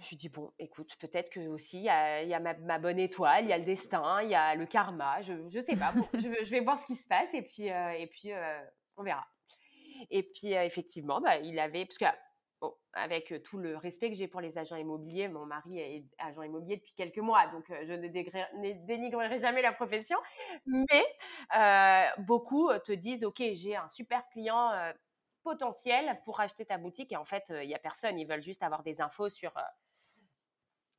[0.00, 3.50] Je lui dis, bon, écoute, peut-être que aussi, il y a, ma, bonne étoile, il
[3.50, 5.92] y a le destin, il y a le karma, je ne sais pas.
[6.14, 8.60] je, vais voir ce qui se passe et puis, euh, et puis euh,
[8.96, 9.26] on verra.
[10.08, 12.06] Et puis, euh, effectivement, bah, il avait, parce que,
[12.92, 16.76] avec tout le respect que j'ai pour les agents immobiliers, mon mari est agent immobilier
[16.76, 18.08] depuis quelques mois, donc je ne
[18.86, 20.18] dénigrerai jamais la profession,
[20.66, 21.04] mais
[22.18, 24.72] beaucoup te disent, OK, j'ai un super client
[25.42, 28.18] potentiel pour acheter ta boutique et en fait, il n'y a personne.
[28.18, 29.54] Ils veulent juste avoir des infos sur,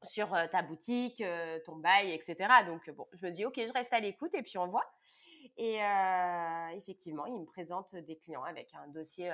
[0.04, 1.24] sur ta boutique,
[1.66, 2.36] ton bail, etc.
[2.66, 4.90] Donc, bon, je me dis, OK, je reste à l'écoute et puis on voit.
[5.58, 5.80] Et
[6.76, 9.32] effectivement, ils me présentent des clients avec un dossier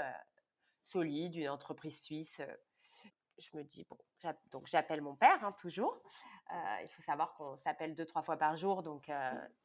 [0.84, 2.42] solide, une entreprise suisse.
[3.38, 3.98] Je me dis, bon,
[4.52, 6.02] donc j'appelle mon père, hein, toujours.
[6.82, 9.12] il faut savoir qu'on s'appelle deux, trois fois par jour, donc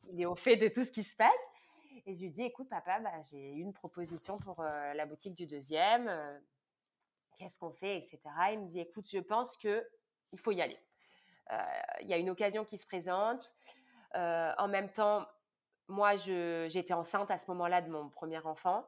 [0.08, 1.30] il est au fait de tout ce qui se passe.
[2.06, 6.10] Et je lui dis, écoute, papa, bah, j'ai une proposition pour la boutique du deuxième.
[7.36, 8.20] Qu'est-ce qu'on fait, etc.
[8.52, 9.88] Il me dit, écoute, je pense que
[10.32, 10.78] il faut y aller.
[11.50, 11.57] Euh,
[12.00, 13.55] il y a une occasion qui se présente.
[14.14, 15.26] en même temps,
[15.88, 18.87] moi, j'étais enceinte à ce moment-là de mon premier enfant.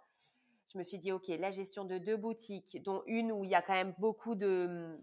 [0.72, 3.54] Je me suis dit, OK, la gestion de deux boutiques, dont une où il y
[3.54, 4.98] a quand même beaucoup de,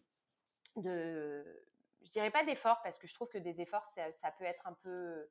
[0.76, 1.66] de
[2.02, 4.74] je dirais pas d'efforts, parce que je trouve que des efforts, ça, peut être un
[4.74, 5.30] peu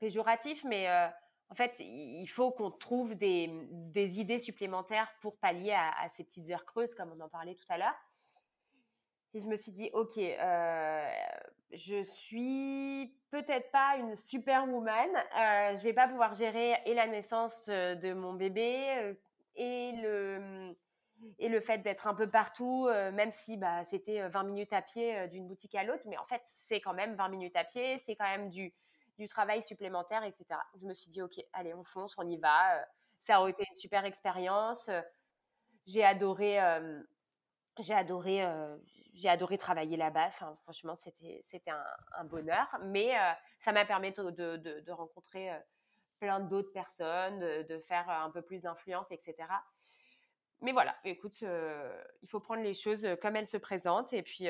[0.00, 0.88] péjoratif, mais
[1.50, 3.48] en fait, il faut qu'on trouve des,
[3.94, 7.78] idées supplémentaires pour pallier à, ces petites heures creuses, comme on en parlait tout à
[7.78, 7.96] l'heure.
[9.34, 11.10] Et je me suis dit, OK, euh,
[11.72, 15.08] je suis peut-être pas une superwoman.
[15.16, 19.14] Euh, je vais pas pouvoir gérer et la naissance euh, de mon bébé euh,
[19.56, 20.74] et le,
[21.38, 25.26] et le fait d'être un peu partout, même si bah, c'était 20 minutes à pied
[25.28, 26.04] d'une boutique à l'autre.
[26.06, 27.98] Mais en fait, c'est quand même 20 minutes à pied.
[28.06, 28.72] C'est quand même du,
[29.18, 30.60] du travail supplémentaire, etc.
[30.80, 32.78] Je me suis dit, OK, allez, on fonce, on y va.
[32.78, 32.84] Euh,
[33.20, 34.88] ça a été une super expérience.
[34.88, 35.02] Euh,
[35.86, 37.02] j'ai adoré, euh,
[37.82, 38.44] j'ai adoré,
[39.14, 40.30] j'ai adoré travailler là-bas.
[40.62, 42.66] Franchement, c'était, un, bonheur.
[42.82, 43.14] Mais
[43.60, 45.50] ça m'a permis de, de, rencontrer
[46.18, 49.34] plein d'autres personnes, de, faire un peu plus d'influence, etc.
[50.60, 54.12] Mais voilà, écoute, il faut prendre les choses comme elles se présentent.
[54.12, 54.48] Et puis,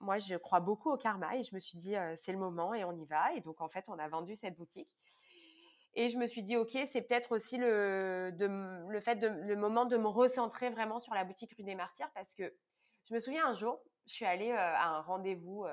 [0.00, 2.84] moi, je crois beaucoup au karma et je me suis dit, c'est le moment et
[2.84, 3.32] on y va.
[3.34, 4.90] Et donc, en fait, on a vendu cette boutique.
[6.00, 9.96] Et je me suis dit, OK, c'est peut-être aussi le, le fait le moment de
[9.96, 12.54] me recentrer vraiment sur la boutique rue des Martyrs parce que
[13.08, 15.66] je me souviens un jour, je suis allée à un rendez-vous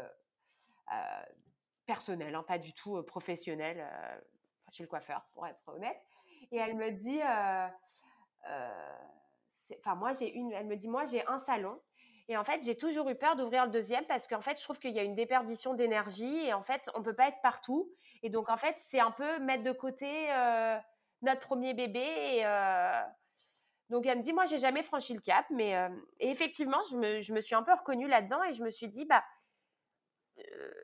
[1.86, 3.88] personnel, hein, pas du tout professionnel,
[4.72, 6.02] chez le coiffeur, pour être honnête.
[6.52, 7.22] Et elle me dit,
[9.78, 11.80] enfin, moi, j'ai une, elle me dit, moi, j'ai un salon
[12.28, 14.80] et en fait, j'ai toujours eu peur d'ouvrir le deuxième parce qu'en fait, je trouve
[14.80, 17.88] qu'il y a une déperdition d'énergie et en fait, on peut pas être partout.
[18.26, 20.80] Et donc, en fait, c'est un peu mettre de côté euh,
[21.22, 22.44] notre premier bébé.
[22.44, 23.04] Euh,
[23.92, 25.46] donc, elle me dit, moi, j'ai jamais franchi le cap.
[25.52, 28.64] Mais euh, et effectivement, je me, je me, suis un peu reconnue là-dedans et je
[28.64, 29.24] me suis dit, bah,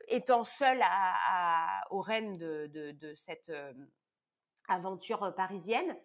[0.06, 3.52] étant seule à, aux rênes de, de, cette
[4.68, 5.96] aventure parisienne,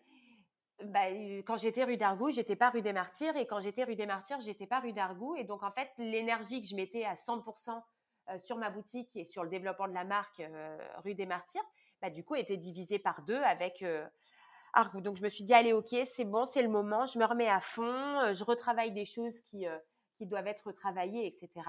[0.86, 1.12] bah,
[1.46, 4.40] quand j'étais rue d'Argou, j'étais pas rue des Martyrs, et quand j'étais rue des Martyrs,
[4.40, 5.36] j'étais pas rue d'Argou.
[5.36, 7.80] Et donc, en fait, l'énergie que je mettais à 100%
[8.40, 10.42] sur ma boutique et sur le développement de la marque
[11.04, 11.64] rue des Martyrs,
[12.02, 13.84] bah, du coup, était divisée par deux avec
[14.74, 15.02] Argou.
[15.02, 17.50] Donc, je me suis dit, allez, ok, c'est bon, c'est le moment, je me remets
[17.50, 19.66] à fond, je retravaille des choses qui,
[20.16, 21.66] qui doivent être retravaillées, etc.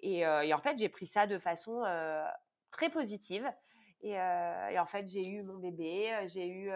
[0.00, 1.82] Et, en fait, j'ai pris ça de façon
[2.70, 3.50] très positive.
[4.02, 6.70] Et, et, en fait, j'ai eu mon bébé, j'ai eu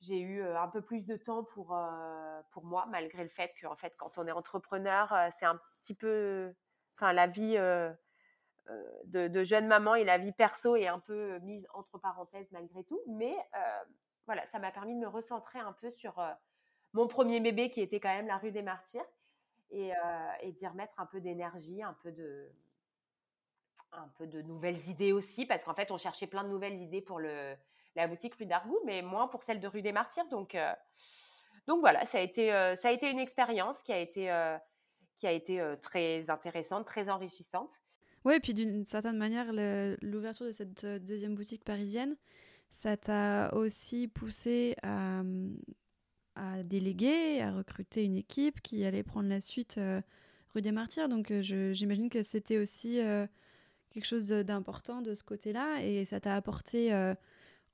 [0.00, 1.76] j'ai eu un peu plus de temps pour,
[2.50, 5.94] pour moi, malgré le fait que, en fait, quand on est entrepreneur, c'est un petit
[5.94, 6.54] peu.
[6.98, 7.56] Enfin, la vie
[9.04, 13.00] de, jeune maman et la vie perso est un peu mise entre parenthèses malgré tout.
[13.06, 13.34] Mais
[14.26, 16.20] voilà, ça m'a permis de me recentrer un peu sur
[16.92, 19.06] mon premier bébé qui était quand même la rue des Martyrs
[19.70, 19.92] et,
[20.52, 22.50] d'y remettre un peu d'énergie, un peu de
[23.92, 27.00] un peu de nouvelles idées aussi, parce qu'en fait, on cherchait plein de nouvelles idées
[27.00, 27.56] pour le,
[27.94, 30.26] la boutique rue d'Argou, mais moins pour celle de rue des Martyrs.
[30.28, 30.72] Donc, euh,
[31.66, 34.56] donc voilà, ça a été, euh, ça a été une expérience qui a été, euh,
[35.18, 37.82] qui a été très intéressante, très enrichissante.
[38.24, 39.52] Oui, et puis d'une certaine manière,
[40.02, 42.16] l'ouverture de cette deuxième boutique parisienne,
[42.70, 45.22] ça t'a aussi poussé à,
[46.34, 49.80] à, déléguer, à recruter une équipe qui allait prendre la suite
[50.54, 51.08] rue des Martyrs.
[51.08, 53.00] Donc j'imagine que c'était aussi
[53.90, 56.92] quelque chose d'important de ce côté-là et ça t'a apporté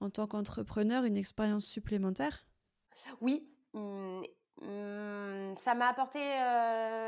[0.00, 2.46] en tant qu'entrepreneur une expérience supplémentaire?
[3.20, 3.48] Oui.
[4.62, 6.20] Mmh, ça m'a apporté,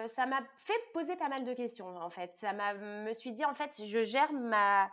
[0.09, 2.33] ça m'a fait poser pas mal de questions en fait.
[2.37, 4.91] Ça m'a, me suis dit en fait, je gère ma,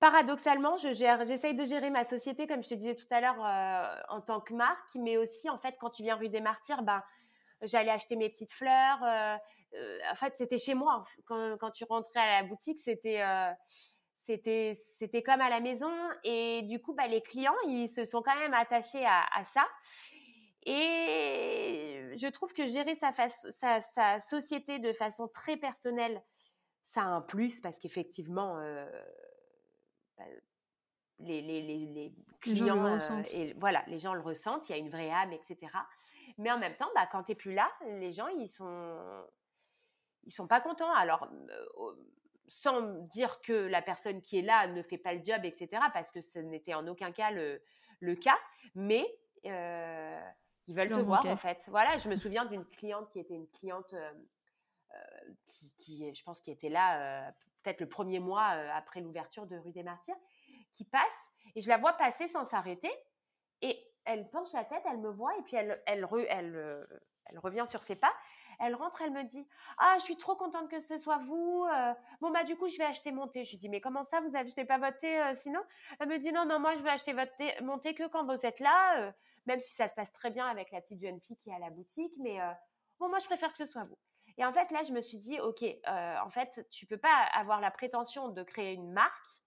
[0.00, 3.38] paradoxalement, je gère, j'essaye de gérer ma société comme je te disais tout à l'heure
[4.08, 7.02] en tant que marque, mais aussi en fait quand tu viens rue des Martyrs, ben
[7.60, 9.02] j'allais acheter mes petites fleurs.
[9.02, 11.04] en fait, c'était chez moi.
[11.26, 13.22] Quand, quand, tu rentrais à la boutique, c'était
[14.26, 15.92] c'était c'était comme à la maison
[16.24, 19.66] et du coup bah, les clients ils se sont quand même attachés à, ça
[20.64, 26.22] et je trouve que gérer sa, sa, sa, société de façon très personnelle
[26.82, 28.86] ça a un plus parce qu'effectivement euh,
[30.18, 30.24] bah,
[31.20, 34.90] les, les, les, clients euh, et voilà les gens le ressentent il y a une
[34.90, 35.72] vraie âme etc
[36.38, 39.24] mais en même temps bah, quand tu n'es plus là les gens ils sont
[40.24, 41.94] ils sont pas contents alors euh,
[42.48, 46.12] sans dire que la personne qui est là ne fait pas le job, etc., parce
[46.12, 47.62] que ce n'était en aucun cas le,
[48.00, 48.38] le cas,
[48.74, 49.06] mais
[49.46, 50.20] euh,
[50.66, 51.64] ils veulent te voir en fait.
[51.68, 54.12] Voilà, je me souviens d'une cliente qui était une cliente euh,
[54.94, 57.32] euh, qui, qui, je pense, qui était là
[57.62, 60.16] peut-être le premier mois après l'ouverture de Rue des Martyrs,
[60.72, 62.90] qui passe et je la vois passer sans s'arrêter
[63.60, 66.86] et elle penche la tête, elle me voit et puis elle, elle, elle,
[67.26, 68.12] elle revient sur ses pas
[68.64, 69.46] elle rentre, elle me dit
[69.78, 71.66] Ah, je suis trop contente que ce soit vous.
[71.72, 71.92] Euh.
[72.20, 73.44] bon, bah, du coup, je vais acheter mon thé.
[73.44, 75.60] Je lui dis Mais comment ça, vous n'achetez pas votre thé euh, sinon?
[75.98, 78.24] Elle me dit Non, non, moi, je vais acheter votre thé, mon thé que quand
[78.24, 79.12] vous êtes là, euh,
[79.46, 81.58] même si ça se passe très bien avec la petite jeune fille qui est à
[81.58, 82.14] la boutique.
[82.20, 82.38] Mais
[82.98, 83.98] bon, moi, je préfère que ce soit vous.
[84.38, 87.60] Et en fait, là, je me suis dit Ok, en fait, tu peux pas avoir
[87.60, 89.42] la prétention de créer une marque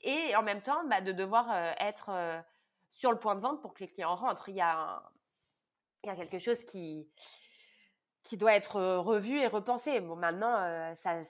[0.00, 2.44] et en même temps bah, de devoir être
[2.90, 4.48] sur le point de vente pour que les clients rentrent.
[4.48, 5.02] Il y a
[6.04, 7.08] il y a quelque chose qui,
[8.22, 10.00] qui doit être revu et repensé.
[10.00, 11.22] Bon, maintenant, ça,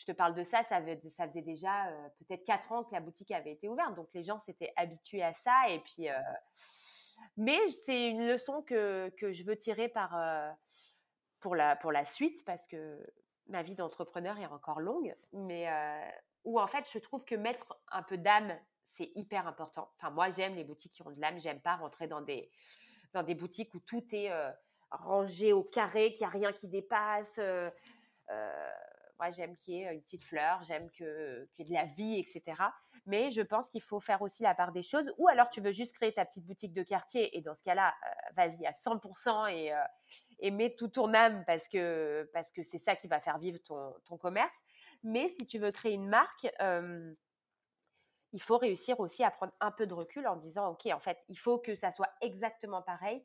[0.00, 1.86] je te parle de ça, ça, faisait déjà
[2.18, 3.94] peut-être quatre ans que la boutique avait été ouverte.
[3.94, 5.68] Donc, les gens s'étaient habitués à ça.
[5.68, 6.08] Et puis,
[7.36, 10.16] mais c'est une leçon que, je veux tirer par,
[11.40, 13.04] pour, la, pour la suite parce que
[13.46, 15.14] ma vie d'entrepreneur est encore longue.
[15.32, 15.68] Mais
[16.44, 19.90] où, en fait, je trouve que mettre un peu d'âme, c'est hyper important.
[19.96, 21.38] Enfin, moi, j'aime les boutiques qui ont de l'âme.
[21.38, 22.50] J'aime pas rentrer dans des
[23.12, 24.50] dans des boutiques où tout est euh,
[24.90, 27.36] rangé au carré, qu'il n'y a rien qui dépasse.
[27.38, 27.70] Euh,
[28.30, 28.70] euh,
[29.18, 31.06] moi, j'aime qu'il y ait une petite fleur, j'aime qu'il
[31.58, 32.62] y ait de la vie, etc.
[33.06, 35.12] Mais je pense qu'il faut faire aussi la part des choses.
[35.18, 37.94] Ou alors, tu veux juste créer ta petite boutique de quartier et dans ce cas-là,
[38.34, 39.74] vas-y à 100% et,
[40.38, 43.58] et mets tout ton âme parce que parce que c'est ça qui va faire vivre
[43.64, 44.56] ton, ton, commerce.
[45.02, 46.48] Mais si tu veux créer une marque,
[48.32, 51.18] il faut réussir aussi à prendre un peu de recul en disant, OK, en fait,
[51.28, 53.24] il faut que ça soit exactement pareil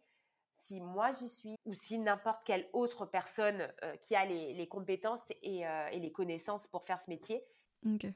[0.64, 5.20] si moi j'y suis ou si n'importe quelle autre personne euh, qui a les, compétences
[5.46, 7.44] euh, et, les connaissances pour faire ce métier.
[7.86, 8.08] Ok,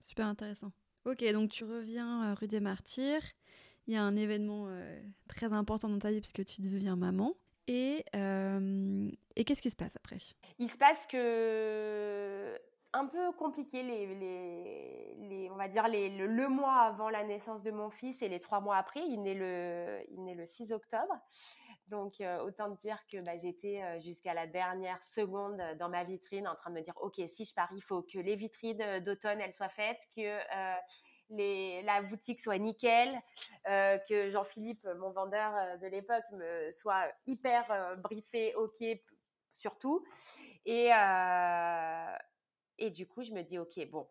[0.00, 0.72] super intéressant.
[1.04, 3.22] Ok, donc tu reviens euh, rue des Martyrs.
[3.86, 4.66] Il y a un événement
[5.28, 7.34] très important dans ta vie parce que tu deviens maman.
[7.66, 8.02] Et,
[9.36, 10.16] et qu'est-ce qui se passe après?
[10.58, 12.58] Il se passe que
[12.94, 14.06] un peu compliqué les,
[15.28, 18.40] les, on va dire les, le, mois avant la naissance de mon fils et les
[18.40, 19.00] trois mois après.
[19.00, 21.14] Il naît le, il naît le 6 octobre.
[21.88, 26.48] Donc, euh, autant dire que bah, j'étais euh, jusqu'à la dernière seconde dans ma vitrine
[26.48, 29.40] en train de me dire, OK, si je pars, il faut que les vitrines d'automne,
[29.40, 33.18] elles soient faites, que euh, la boutique soit nickel,
[33.64, 38.84] que Jean-Philippe, mon vendeur de l'époque, me soit hyper briefé, OK,
[39.54, 40.04] surtout.
[40.66, 40.90] Et,
[42.78, 44.06] et du coup, je me dis, OK, bon,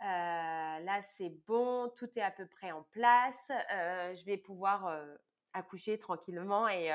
[0.00, 3.50] euh, là, c'est bon, tout est à peu près en place.
[3.72, 5.16] Euh, je vais pouvoir euh,
[5.58, 6.90] accoucher tranquillement et,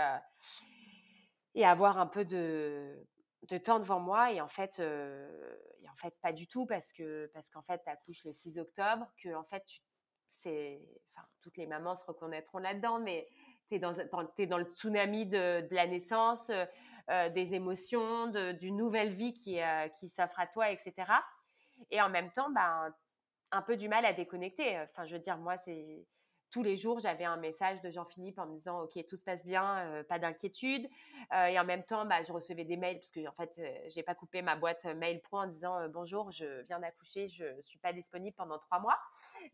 [1.55, 3.05] et avoir un peu de,
[3.43, 4.31] de, temps devant moi.
[4.31, 7.89] Et en fait, et en fait pas du tout parce que parce qu'en fait, tu
[7.89, 9.63] accouches le 6 octobre, que en fait,
[10.29, 10.81] c'est,
[11.13, 13.27] enfin, toutes les mamans se reconnaîtront là-dedans, mais
[13.69, 13.93] tu es dans,
[14.37, 16.51] es dans le tsunami de, la naissance.
[17.09, 20.93] Euh, des émotions, d'une nouvelle vie qui, euh, qui s'offre à toi, etc.
[21.91, 22.95] Et en même temps, ben,
[23.51, 24.79] un peu du mal à déconnecter.
[24.79, 26.07] Enfin, je veux dire, moi, c'est
[26.53, 29.43] tous les jours, j'avais un message de Jean-Philippe en me disant OK, tout se passe
[29.43, 30.87] bien, euh, pas d'inquiétude.
[31.49, 34.13] et en même temps, bah, je recevais des mails parce que en fait, j'ai pas
[34.13, 38.35] coupé ma boîte mail pro en disant bonjour, je viens d'accoucher, je suis pas disponible
[38.35, 38.99] pendant trois mois.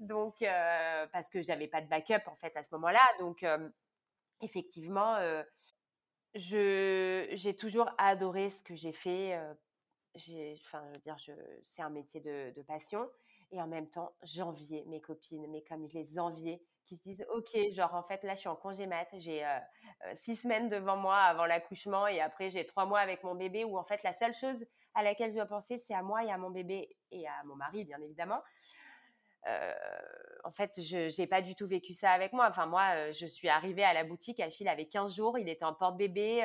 [0.01, 0.43] Donc
[1.13, 3.01] parce que j'avais pas de backup en fait à ce moment-là.
[3.19, 3.45] Donc
[4.41, 5.17] effectivement,
[6.35, 9.39] j'ai toujours adoré ce que j'ai fait.
[10.17, 11.17] enfin, je veux dire,
[11.63, 13.09] c'est un métier de, passion.
[13.51, 17.25] Et en même temps, j'enviais mes copines, mais comme je les enviais, qui se disent
[17.33, 19.45] Ok, genre en fait, là, je suis en congé mat, j'ai
[20.15, 23.77] six semaines devant moi avant l'accouchement, et après, j'ai trois mois avec mon bébé, où
[23.77, 24.65] en fait, la seule chose
[24.95, 27.55] à laquelle je dois penser, c'est à moi et à mon bébé et à mon
[27.55, 28.41] mari, bien évidemment.
[30.43, 32.47] en fait, je n'ai pas du tout vécu ça avec moi.
[32.49, 35.73] Enfin, moi, je suis arrivée à la boutique, Achille avait 15 jours, il était en
[35.73, 36.43] porte-bébé.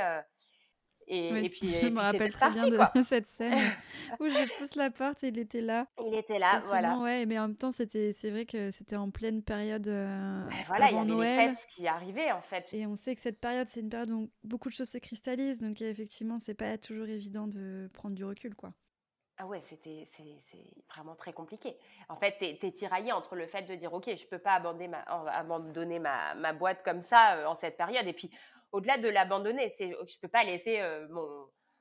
[1.06, 3.72] Et, puis, je me rappelle très bien de cette scène
[4.20, 5.86] où je pousse la porte et il était là.
[6.04, 6.98] Il était là, voilà.
[6.98, 9.88] Ouais, mais en même temps, c'était, c'est vrai que c'était en pleine période.
[9.88, 11.50] Euh, voilà, il y avait Noël.
[11.50, 12.72] les fêtes qui arrivaient en fait.
[12.72, 15.58] Et on sait que cette période, c'est une période où beaucoup de choses se cristallisent,
[15.58, 18.72] donc effectivement, c'est pas toujours évident de prendre du recul, quoi.
[19.36, 21.76] Ah ouais, c'était c'est vraiment très compliqué.
[22.08, 24.86] En fait, tu es, tiraillé entre le fait de dire ok, je peux pas abandonner
[24.86, 28.30] ma, abandonner ma, ma boîte comme ça euh, en cette période, et puis
[28.74, 31.06] au-delà de l'abandonner, c'est je peux pas laisser euh,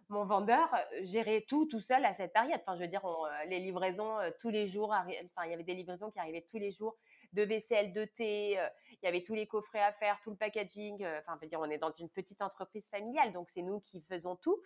[0.10, 2.60] mon, vendeur euh, gérer tout tout seul à cette période.
[2.62, 5.74] Enfin, je veux dire, euh, les livraisons tous les jours, enfin, il y avait des
[5.74, 6.96] livraisons qui arrivaient tous les jours,
[7.34, 8.60] de vaisselle, de thé,
[8.92, 11.04] il y avait tous les coffrets à faire, tout le packaging.
[11.04, 14.02] Enfin, je veux dire, on est dans une petite entreprise familiale, donc c'est nous qui
[14.02, 14.62] faisons tout.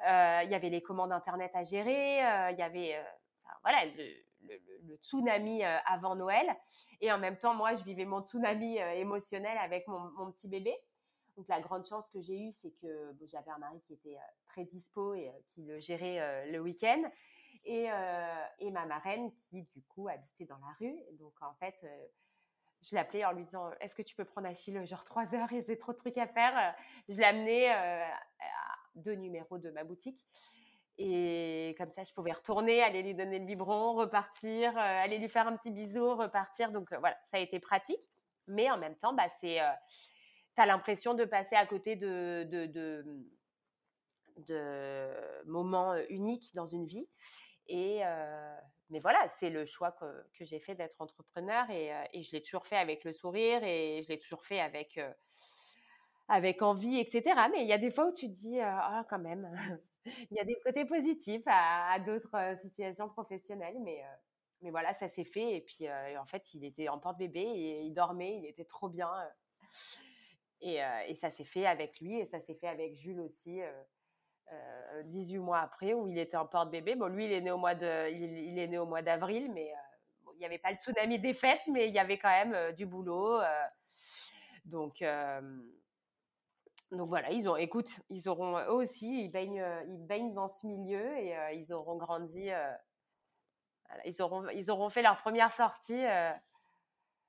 [0.00, 2.18] il y avait les commandes internet à gérer,
[2.52, 3.02] il y avait
[3.62, 6.46] voilà le, tsunami avant Noël,
[7.00, 10.74] et en même temps, moi, je vivais mon tsunami émotionnel avec mon petit bébé.
[11.36, 14.16] Donc la grande chance que j'ai eue, c'est que j'avais un mari qui était
[14.46, 17.02] très dispo et qui le gérait le week-end.
[17.64, 17.88] Et,
[18.70, 20.96] ma marraine qui, du coup, habitait dans la rue.
[21.18, 21.84] donc, en fait,
[22.82, 25.62] je l'appelais en lui disant Est-ce que tu peux prendre Achille, genre trois heures et
[25.62, 26.74] j'ai trop de trucs à faire?
[27.08, 28.20] Je l'amenais à
[28.94, 30.24] deux numéros de ma boutique.
[30.96, 35.48] Et comme ça, je pouvais retourner, aller lui donner le biberon, repartir, aller lui faire
[35.48, 36.70] un petit bisou, repartir.
[36.70, 38.12] Donc voilà, ça a été pratique.
[38.46, 39.58] Mais en même temps, bah, c'est
[40.54, 42.44] tu as l'impression de passer à côté de,
[44.36, 47.08] de, moments uniques dans une vie.
[47.66, 48.02] Et,
[48.90, 52.42] mais voilà, c'est le choix que, que j'ai fait d'être entrepreneur et, et je l'ai
[52.42, 55.00] toujours fait avec le sourire et je l'ai toujours fait avec,
[56.28, 57.22] avec envie, etc.
[57.50, 59.50] Mais il y a des fois où tu te dis, ah, quand même,
[60.30, 64.02] il y a des côtés positifs à, d'autres situations professionnelles, mais,
[64.62, 65.56] mais voilà, ça s'est fait.
[65.56, 65.86] Et puis,
[66.18, 69.10] en fait, il était en porte-bébé et il dormait, il était trop bien.
[70.64, 73.60] Euh, et, ça s'est fait avec lui et ça s'est fait avec Jules aussi.
[75.04, 76.94] 18 euh, euh, mois après où il était en porte-bébé.
[76.94, 79.72] Bon, lui, il est né au mois d'avril, mais
[80.34, 82.86] il n'y avait pas le tsunami des fêtes, mais il y avait quand même du
[82.86, 83.40] boulot.
[84.64, 85.04] donc,
[86.92, 90.66] donc voilà, ils ont, écoute, ils auront eux aussi, ils baignent, ils baignent dans ce
[90.66, 92.50] milieu et ils auront grandi.
[94.04, 96.04] ils auront, ils auront fait leur première sortie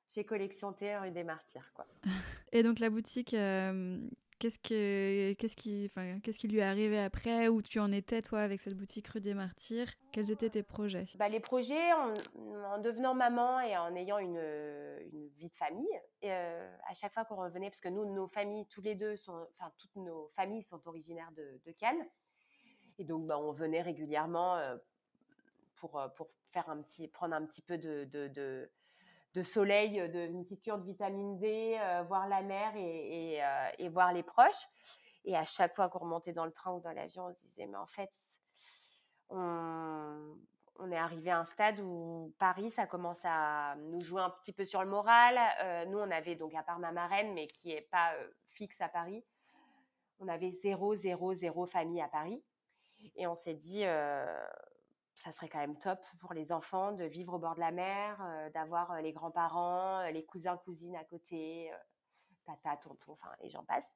[0.07, 1.85] chez Collection rue des Martyrs, quoi.
[2.51, 3.97] Et donc la boutique, euh,
[4.39, 5.91] qu'est-ce, que, qu'est-ce, qui,
[6.23, 7.47] qu'est-ce qui lui est arrivé après?
[7.47, 9.89] Où tu en étais toi avec cette boutique rue des Martyrs?
[10.11, 11.05] Quels étaient tes projets?
[11.15, 14.37] Bah, Les projets, en, devenant maman et en ayant une,
[15.11, 18.65] une vie de famille, euh, à chaque fois qu'on revenait, parce que nous, nos familles,
[18.67, 22.05] tous les deux, sont, enfin toutes nos familles sont originaires de, de Cannes.
[22.97, 24.77] Et donc bah, on venait régulièrement euh,
[25.75, 28.71] pour, pour faire un petit, prendre un petit peu de, de de
[29.43, 33.69] soleil, euh, de, une petite cure de vitamine D, euh, voir la mer et, euh,
[33.77, 34.69] et, voir les proches.
[35.25, 37.65] Et à chaque fois qu'on remontait dans le train ou dans l'avion, on se disait,
[37.65, 38.11] mais en fait,
[39.29, 40.37] on,
[40.91, 44.65] est arrivé à un stade où Paris, ça commence à nous jouer un petit peu
[44.65, 45.39] sur le moral.
[45.87, 48.13] nous, on avait donc, à part ma marraine, mais qui n'est pas
[48.45, 49.23] fixe à Paris,
[50.19, 52.43] on avait zéro, zéro, zéro famille à Paris.
[53.15, 53.83] Et on s'est dit,
[55.15, 58.17] ça serait quand même top pour les enfants de vivre au bord de la mer,
[58.21, 61.71] euh, d'avoir euh, les grands-parents, euh, les cousins, cousines à côté,
[62.45, 63.95] tata, tonton, enfin, et j'en passe.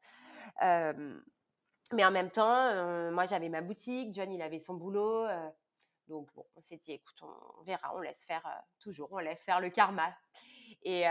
[1.92, 5.28] mais en même temps, moi, j'avais ma boutique, John, il avait son boulot.
[6.08, 8.44] donc, bon, on s'est dit, écoute, on, verra, on laisse faire
[8.80, 10.16] toujours, on laisse faire le karma.
[10.82, 11.02] Et,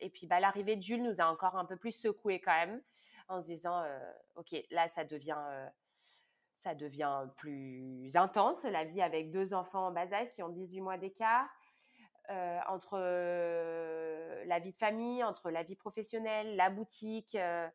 [0.00, 2.82] et puis, bah, l'arrivée de Jules nous a encore un peu plus secoué quand même,
[3.28, 3.82] en se disant,
[4.36, 5.70] OK, là, ça devient
[6.64, 10.80] ça devient plus intense, la vie avec deux enfants en bas âge qui ont 18
[10.80, 11.46] mois d'écart,
[12.30, 17.34] euh, entre euh, la vie de famille, entre la vie professionnelle, la boutique.
[17.34, 17.68] Euh,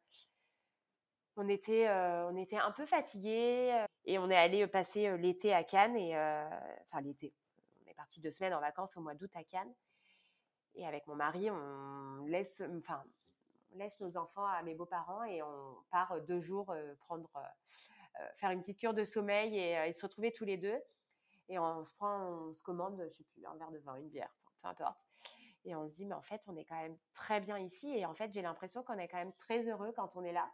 [1.35, 5.95] on, était, on était un peu fatigués et on est allé passer l'été à Cannes,
[5.95, 7.31] et, enfin l'été,
[7.85, 9.73] on est parti deux semaines en vacances au mois d'août à Cannes.
[10.73, 13.03] Et avec mon mari, on laisse, enfin,
[13.71, 17.29] on laisse nos enfants à mes beaux-parents et on part deux jours prendre
[18.37, 20.79] faire une petite cure de sommeil euh, et, se retrouver tous les deux.
[21.47, 24.09] Et on se prend, on se commande, je sais plus, un verre de vin, une
[24.09, 24.99] bière, peu importe.
[25.65, 27.89] Et on se dit, mais en fait, on est quand même très bien ici.
[27.89, 30.49] Et en fait, j'ai l'impression qu'on est quand même très heureux quand on est là.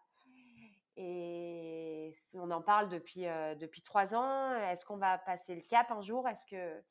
[0.98, 4.56] Et on en parle depuis, euh, depuis trois ans.
[4.56, 6.28] Est-ce qu'on va passer le cap un jour?
[6.28, 6.82] Est-ce que.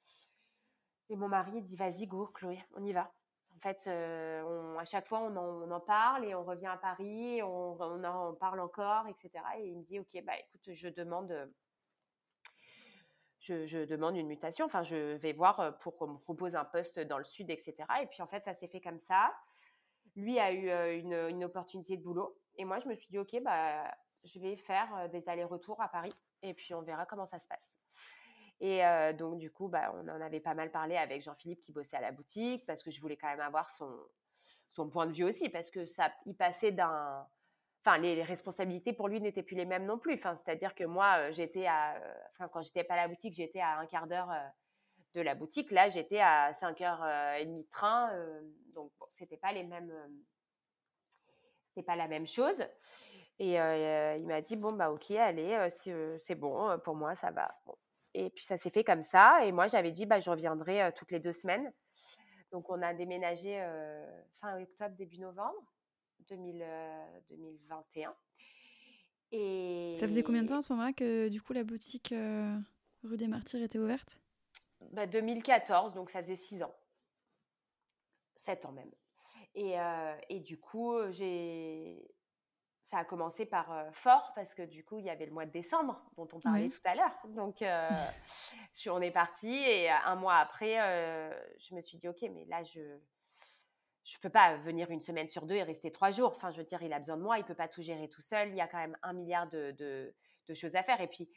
[1.09, 3.13] Et mon mari dit, vas-y, go, Chloé, on y va.
[3.57, 7.81] En fait, euh, à chaque fois, on en, parle et on revient à Paris, on,
[7.81, 9.31] en parle encore, etc.
[9.59, 11.51] Et il me dit, OK, bah, écoute, je demande,
[13.39, 14.67] je, demande une mutation.
[14.67, 17.75] Enfin, je vais voir pour qu'on me propose un poste dans le sud, etc.
[18.03, 19.33] Et puis, en fait, ça s'est fait comme ça.
[20.17, 22.37] Lui a eu une, une, opportunité de boulot.
[22.57, 23.91] Et moi, je me suis dit, OK, bah,
[24.25, 26.13] je vais faire des allers-retours à Paris.
[26.43, 27.79] Et puis, on verra comment ça se passe.
[28.61, 28.83] Et
[29.19, 32.01] donc, du coup, bah, on en avait pas mal parlé avec Jean-Philippe qui bossait à
[32.01, 33.91] la boutique parce que je voulais quand même avoir son,
[34.71, 37.27] son point de vue aussi parce que ça, il passait d'un.
[37.81, 40.15] Enfin, les, responsabilités pour lui n'étaient plus les mêmes non plus.
[40.15, 42.01] Enfin, c'est-à-dire que moi, j'étais à.
[42.33, 44.31] Enfin, quand j'étais pas à la boutique, j'étais à un quart d'heure
[45.15, 45.71] de la boutique.
[45.71, 48.11] Là, j'étais à 5h30 de train.
[48.75, 49.93] donc, bon, c'était pas les mêmes.
[51.67, 52.67] c'était pas la même chose.
[53.39, 57.53] Et il m'a dit bon bah ok allez c'est bon pour moi ça va.
[57.67, 57.75] Bon.
[58.15, 59.45] Et puis ça s'est fait comme ça.
[59.45, 61.73] Et moi, j'avais dit, bah, je reviendrai toutes les deux semaines.
[62.53, 63.59] Donc on a déménagé
[64.41, 65.75] fin octobre, début novembre
[66.29, 68.15] 2021.
[69.33, 69.95] Et...
[69.97, 72.15] Ça faisait combien de temps à ce moment-là que du coup la boutique
[73.03, 74.21] rue des Martyrs était ouverte?
[74.93, 76.75] Bah, 2014, donc ça faisait six ans.
[78.37, 78.93] Sept ans même.
[79.57, 79.75] Et,
[80.29, 82.09] et du coup, j'ai
[82.85, 85.51] ça a commencé par fort parce que du coup, il y avait le mois de
[85.51, 87.17] décembre dont on parlait tout à l'heure.
[87.29, 87.57] Donc,
[88.79, 90.77] je, on est parti et un mois après,
[91.59, 92.99] je me suis dit, OK, mais là, je
[94.05, 96.35] je peux pas venir une semaine sur deux et rester trois jours.
[96.37, 98.21] Enfin, je veux dire, il a besoin de moi, il peut pas tout gérer tout
[98.21, 98.51] seul.
[98.51, 100.15] Il y a quand même un milliard de, de,
[100.47, 101.01] de choses à faire.
[101.01, 101.31] Et puis,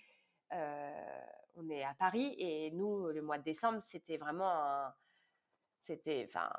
[0.51, 4.93] on est à Paris et nous, le mois de décembre, c'était vraiment un...
[5.85, 6.51] C'était, enfin,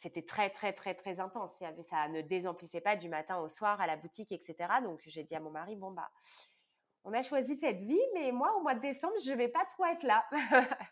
[0.00, 1.60] c'était très, très, très, très intense.
[1.62, 4.56] Avait, ça ne désemplissait pas du matin au soir à la boutique, etc.
[4.82, 6.10] Donc, j'ai dit à mon mari, bon, bah,
[7.04, 9.84] on a choisi cette vie, mais moi, au mois de décembre, je vais pas trop
[9.84, 10.24] être là.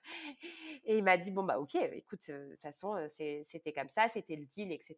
[0.84, 3.88] et il m'a dit, bon, bah, ok, écoute, euh, de toute façon, euh, c'était comme
[3.88, 4.96] ça, c'était le deal, etc.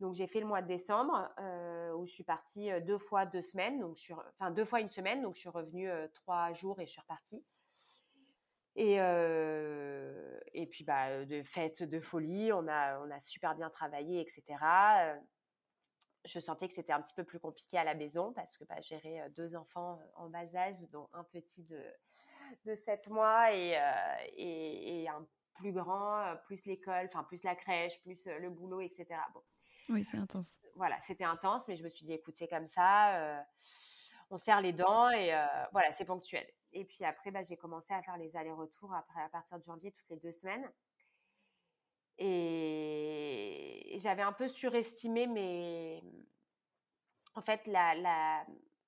[0.00, 3.42] Donc, j'ai fait le mois de décembre, euh, où je suis partie deux fois deux
[3.42, 3.98] semaines, donc
[4.38, 7.44] enfin, deux fois une semaine, donc je suis revenue trois jours et je suis repartie.
[8.76, 8.94] Et,
[10.52, 14.42] et puis, bah, de fêtes de folie, on a, on a super bien travaillé, etc.
[16.24, 18.80] Je sentais que c'était un petit peu plus compliqué à la maison parce que bah,
[18.80, 21.80] gérer deux enfants en bas âge, dont un petit de,
[22.64, 23.78] de 7 mois et,
[24.36, 29.06] et, et un plus grand, plus l'école, enfin plus la crèche, plus le boulot, etc.
[29.34, 29.42] Bon.
[29.90, 30.58] Oui, c'est intense.
[30.76, 33.44] Voilà, c'était intense, mais je me suis dit, écoute, c'est comme ça,
[34.30, 35.32] on serre les dents et
[35.72, 36.46] voilà, c'est ponctuel.
[36.74, 39.92] Et puis après, bah, j'ai commencé à faire les allers-retours après, à partir de janvier,
[39.92, 40.68] toutes les deux semaines.
[42.18, 46.02] Et j'avais un peu surestimé
[47.36, 47.94] en fait, la,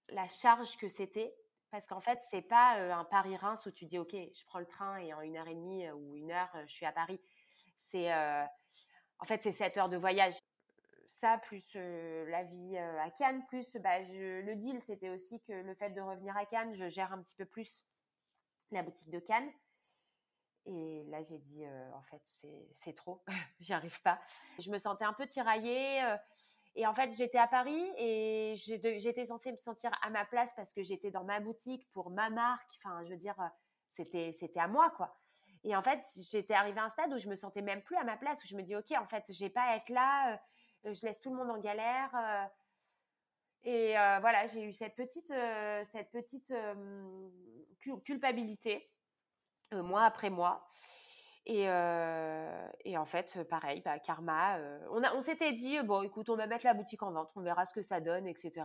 [0.08, 1.34] la, charge que c'était.
[1.70, 4.98] Parce qu'en fait, c'est pas un Paris-Reims où tu dis, OK, je prends le train
[4.98, 7.20] et en une heure et demie ou une heure, je suis à Paris.
[7.78, 10.34] C'est, en fait, c'est sept heures de voyage
[11.16, 15.74] ça, plus la vie à Cannes, plus bah, je, le deal, c'était aussi que le
[15.74, 17.84] fait de revenir à Cannes, je gère un petit peu plus
[18.70, 19.50] la boutique de Cannes.
[20.66, 21.64] Et là, j'ai dit,
[21.94, 22.22] en fait,
[22.74, 23.22] c'est trop,
[23.60, 24.20] j'y arrive pas.
[24.58, 26.02] Je me sentais un peu tiraillée.
[26.74, 30.72] et en fait, j'étais à Paris et j'étais censée me sentir à ma place parce
[30.72, 32.78] que j'étais dans ma boutique pour ma marque.
[32.78, 33.36] Enfin, je veux dire,
[33.92, 35.16] c'était à moi, quoi.
[35.62, 36.00] Et en fait,
[36.30, 38.46] j'étais arrivée à un stade où je me sentais même plus à ma place, où
[38.46, 40.40] je me dis, OK, en fait, j'ai pas à être là
[40.94, 42.10] je laisse tout le monde en galère.
[42.14, 42.44] Euh,
[43.64, 45.32] et euh, voilà, j'ai eu cette petite,
[48.04, 48.90] culpabilité,
[49.72, 50.68] mois après mois.
[51.46, 54.58] Et, et, en fait, pareil, bah, karma.
[54.90, 57.64] on, on s'était dit, bon, écoute, on va mettre la boutique en vente, on verra
[57.64, 58.64] ce que ça donne, etc.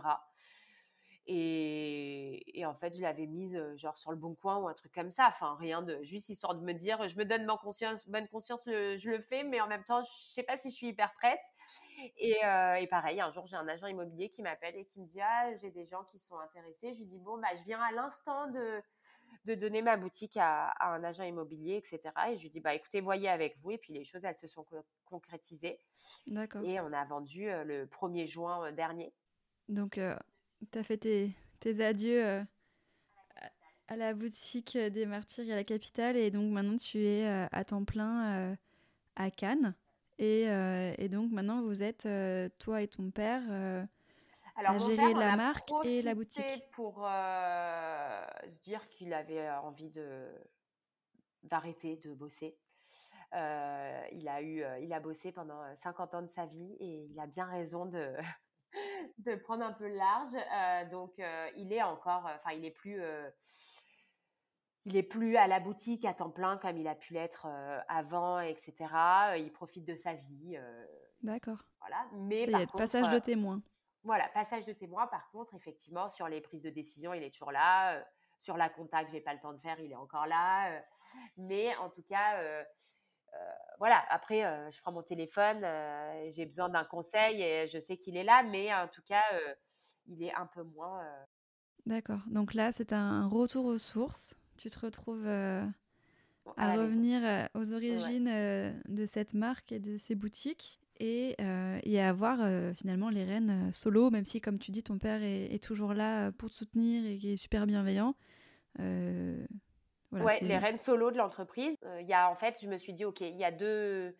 [1.26, 4.92] Et, et en fait, je l'avais mise genre sur le bon coin ou un truc
[4.92, 5.28] comme ça.
[5.28, 8.62] Enfin, rien de juste histoire de me dire, je me donne bonne conscience, bonne conscience,
[8.66, 11.40] je le fais, mais en même temps, je sais pas si je suis hyper prête.
[12.18, 12.38] Et,
[12.80, 15.54] et, pareil, un jour, j'ai un agent immobilier qui m'appelle et qui me dit Ah,
[15.60, 16.92] j'ai des gens qui sont intéressés.
[16.92, 18.82] Je lui dis Bon, bah, je viens à l'instant de,
[19.44, 22.00] de donner ma boutique à, un agent immobilier, etc.
[22.30, 23.70] Et je lui dis Bah, écoutez, voyez avec vous.
[23.70, 24.66] Et puis, les choses, elles se sont
[25.04, 25.78] concrétisées.
[26.26, 26.64] D'accord.
[26.64, 29.12] Et on a vendu le 1er juin dernier.
[29.68, 30.00] Donc,
[30.70, 32.44] tu as fait tes, tes adieux
[33.88, 36.16] à la boutique des Martyrs et à la capitale.
[36.16, 38.56] Et donc, maintenant, tu es à temps plein
[39.16, 39.74] à Cannes.
[40.20, 43.84] Euh, et, donc maintenant, vous êtes, euh, toi et ton père, euh,
[44.56, 46.70] à gérer la marque et la boutique.
[46.72, 50.28] pour se dire qu'il avait envie de
[51.42, 52.56] d'arrêter de bosser.
[53.32, 57.26] il a eu, il a bossé pendant 50 ans de sa vie et il a
[57.26, 58.14] bien raison de
[59.18, 60.34] de prendre un peu large.
[60.90, 61.12] donc,
[61.56, 63.02] il est encore, enfin, il est plus
[64.84, 67.46] il est plus à la boutique à temps plein comme il a pu l'être
[67.88, 68.74] avant, etc.
[69.38, 70.58] Il profite de sa vie.
[71.22, 71.58] D'accord.
[71.80, 72.04] Voilà.
[72.14, 73.62] Mais par contre, passage de témoin.
[74.02, 75.06] Voilà, passage de témoin.
[75.06, 78.04] Par contre, effectivement, sur les prises de décision, il est toujours là.
[78.38, 80.82] sur la que j'ai pas le temps de faire, il est encore là.
[81.36, 82.64] mais en tout cas,
[83.78, 84.04] voilà.
[84.10, 85.66] Après, je prends mon téléphone,
[86.30, 89.22] j'ai besoin d'un conseil et je sais qu'il est là, mais en tout cas,
[90.06, 91.04] il est un peu moins.
[91.86, 92.20] D'accord.
[92.28, 94.36] Donc là, c'est un retour aux sources.
[94.56, 95.66] Tu te retrouves à,
[96.56, 98.30] revenir aux origines
[98.88, 101.34] de cette marque et de ces boutiques et,
[101.82, 102.38] et à avoir
[102.76, 106.30] finalement les rênes solo, même si, comme tu dis, ton père est, est toujours là
[106.30, 108.14] pour te soutenir et qui est super bienveillant.
[110.12, 111.76] Voilà, ouais, les rênes solo de l'entreprise.
[112.00, 114.14] Il y a en fait, je me suis dit, ok, il y a deux,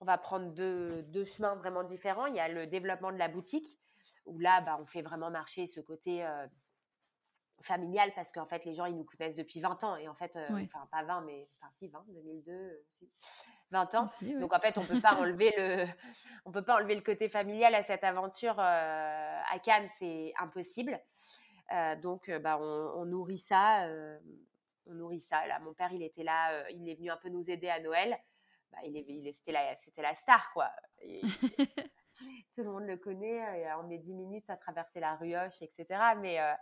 [0.00, 2.26] on va prendre deux, deux, chemins vraiment différents.
[2.26, 3.78] Il y a le développement de la boutique,
[4.26, 6.26] où là, bah, on fait vraiment marcher ce côté
[7.62, 9.96] familial, parce qu'en fait, les gens, ils nous connaissent depuis 20 ans.
[9.96, 13.10] Et en fait, enfin, pas 20, mais enfin, si, 20, 2002, si.
[13.70, 14.06] 20 ans.
[14.40, 15.86] Donc en fait, on peut pas enlever le,
[16.44, 21.00] on peut pas enlever le côté familial à cette aventure à Cannes, c'est impossible.
[22.02, 23.88] donc, bah, on, on, nourrit ça
[24.86, 25.46] on nourrit ça.
[25.46, 27.80] Là, mon père, il était là, euh, il est venu un peu nous aider à
[27.80, 28.18] Noël.
[28.72, 30.70] Bah, il est, c'était, la, c'était la star, quoi.
[32.54, 33.72] tout le monde le connaît.
[33.76, 35.86] on met 10 minutes à traverser la rioche, etc.
[36.20, 36.52] Mais, euh,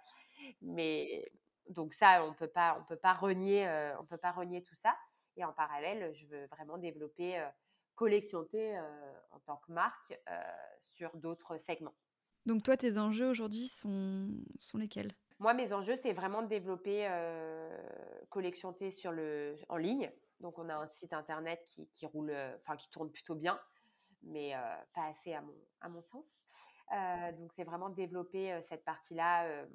[0.60, 1.30] mais
[1.68, 4.74] donc ça, on peut pas, on peut pas renier, euh, on peut pas renier tout
[4.74, 4.96] ça.
[5.36, 7.42] Et en parallèle, je veux vraiment développer
[7.94, 8.78] Collection T
[9.30, 10.18] en tant que marque
[10.82, 11.94] sur d'autres segments.
[12.46, 15.12] Donc toi, tes enjeux aujourd'hui sont, sont lesquels?
[15.42, 17.76] Moi, mes enjeux, c'est vraiment de développer euh,
[18.30, 20.10] Collection T sur le, en ligne.
[20.38, 23.60] Donc, on a un site internet qui, qui roule, euh, enfin, qui tourne plutôt bien,
[24.22, 24.58] mais euh,
[24.94, 26.24] pas assez à mon, à mon sens.
[27.38, 29.66] donc, c'est vraiment développer cette partie-là,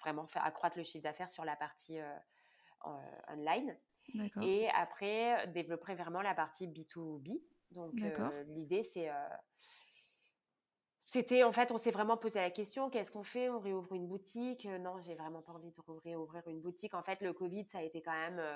[0.00, 1.98] vraiment faire accroître le chiffre d'affaires sur la partie
[3.28, 3.76] online.
[4.40, 7.42] Et après, développer vraiment la partie B2B.
[7.72, 7.94] Donc,
[8.46, 9.10] l'idée, c'est
[11.12, 13.50] c'était en fait, on s'est vraiment posé la question qu'est-ce qu'on fait?
[13.50, 14.64] On réouvre une boutique?
[14.66, 16.94] Euh, Non, j'ai vraiment pas envie de réouvrir une boutique.
[16.94, 18.54] En fait, le Covid, ça a été quand même euh,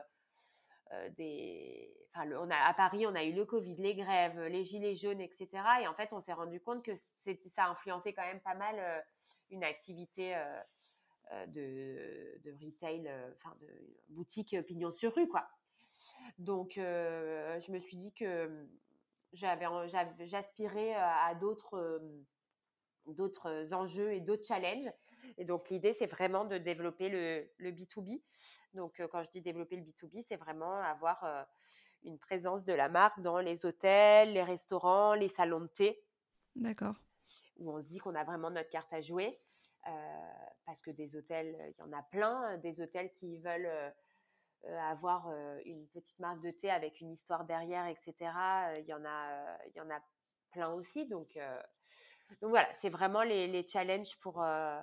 [0.93, 1.93] euh, des.
[2.15, 5.49] Enfin, à Paris, on a eu le Covid, les grèves, les gilets jaunes, etc.
[5.83, 9.05] Et en fait, on s'est rendu compte que ça a influencé quand même pas mal
[9.51, 10.37] une activité
[11.49, 13.67] de, de, retail, enfin de
[14.11, 15.49] boutique pignon sur rue, quoi.
[16.39, 18.69] Donc, je me suis dit que
[19.33, 19.67] j'avais,
[20.21, 22.01] j'aspirais à d'autres
[23.07, 24.91] d'autres enjeux et d'autres challenges.
[25.39, 28.23] Et donc, l'idée, c'est vraiment de développer le, le B2B.
[28.75, 31.47] Donc, quand je dis développer le B2B, c'est vraiment avoir
[32.05, 36.05] une présence de la marque dans les hôtels, les restaurants, les salons de thé.
[36.55, 36.95] D'accord.
[37.57, 39.39] Où on se dit qu'on a vraiment notre carte à jouer.
[40.67, 42.59] parce que des hôtels, il y en a plein.
[42.59, 43.93] Des hôtels qui veulent
[44.89, 45.31] avoir
[45.65, 48.15] une petite marque de thé avec une histoire derrière, etc.
[48.79, 50.01] Il y en a, il y en a
[50.51, 51.07] plein aussi.
[51.07, 51.39] Donc,
[52.41, 54.81] donc voilà, c'est vraiment les, challenges pour, euh,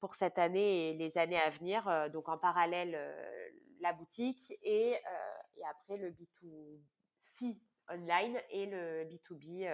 [0.00, 1.86] pour cette année et les années à venir.
[1.88, 3.48] Euh, donc en parallèle, euh,
[3.80, 9.68] la boutique et, et, après le B2C online et le B2B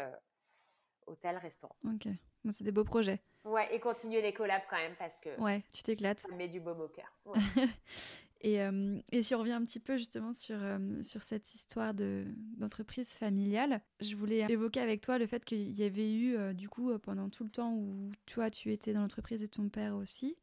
[1.06, 1.76] hôtel-restaurant.
[1.84, 2.08] Ok,
[2.50, 3.20] c'est des beaux projets.
[3.44, 5.40] Ouais, et continuer les collabs quand même parce que.
[5.40, 6.20] Ouais, tu t'éclates.
[6.20, 7.10] Ça met du baume au cœur.
[8.40, 11.92] Et, euh, et, si on revient un petit peu justement sur, euh, sur cette histoire
[11.92, 16.68] d'entreprise familiale, je voulais évoquer avec toi le fait qu'il y avait eu, euh, du
[16.68, 20.36] coup, pendant tout le temps où toi, tu étais dans l'entreprise et ton père aussi,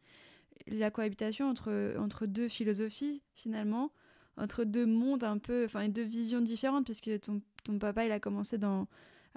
[0.67, 3.91] la cohabitation entre, entre deux philosophies, finalement,
[4.35, 8.19] entre deux mondes un peu, enfin, deux visions différentes, puisque ton, ton papa, il a
[8.19, 8.59] commencé à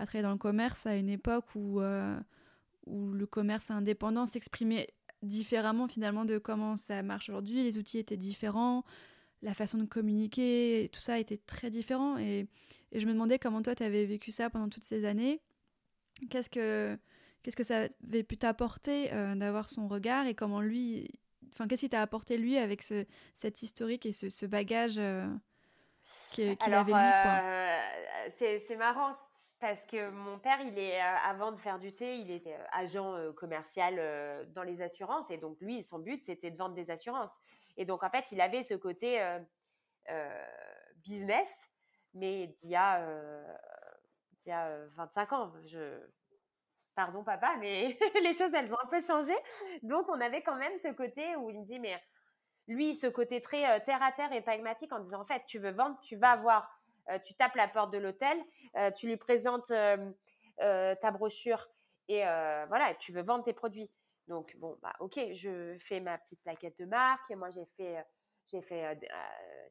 [0.07, 1.81] travailler dans le commerce à une époque où,
[2.87, 4.89] où le commerce indépendant s'exprimait
[5.23, 7.63] différemment finalement de comment ça marche aujourd'hui.
[7.63, 8.85] Les outils étaient différents,
[9.43, 12.19] la façon de communiquer, tout ça était très différent.
[12.19, 12.47] Et,
[12.93, 15.43] je me demandais comment toi, tu avais vécu ça pendant toutes ces années.
[16.31, 16.99] Qu'est-ce que,
[17.43, 21.11] qu'est-ce que ça avait pu t'apporter euh, d'avoir son regard et comment lui...
[21.53, 23.05] Enfin, qu'est-ce qui t'a apporté lui avec ce,
[23.35, 25.27] cette historique et ce, bagage euh,
[26.31, 29.15] qu'il avait lui euh, c'est marrant,
[29.61, 32.65] parce que mon père, il est euh, avant de faire du thé, il était euh,
[32.73, 36.91] agent euh, commercial dans les assurances et donc lui, son but, c'était de vendre des
[36.91, 37.37] assurances.
[37.77, 39.21] Et donc en fait, il avait ce côté
[40.97, 41.71] business,
[42.15, 43.07] mais d'il y a,
[44.41, 45.53] d'il y a 25 ans.
[45.67, 46.01] Je...
[46.95, 49.35] Pardon papa, mais les choses, elles ont un peu changé.
[49.83, 51.97] Donc on avait quand même ce côté où il me dit, mais
[52.67, 55.71] lui, ce côté très terre à terre et pragmatique en disant, en fait, tu veux
[55.71, 56.78] vendre, tu vas avoir euh,
[57.25, 58.39] tu tapes la porte de l'hôtel,
[58.77, 60.13] euh, tu lui présentes euh,
[60.59, 61.69] ta brochure
[62.09, 62.23] et
[62.69, 63.91] voilà, tu veux vendre tes produits.
[64.29, 67.31] Donc, bon, bah, ok, je fais ma petite plaquette de marque.
[67.31, 68.05] Moi, j'ai fait,
[68.47, 68.99] j'ai fait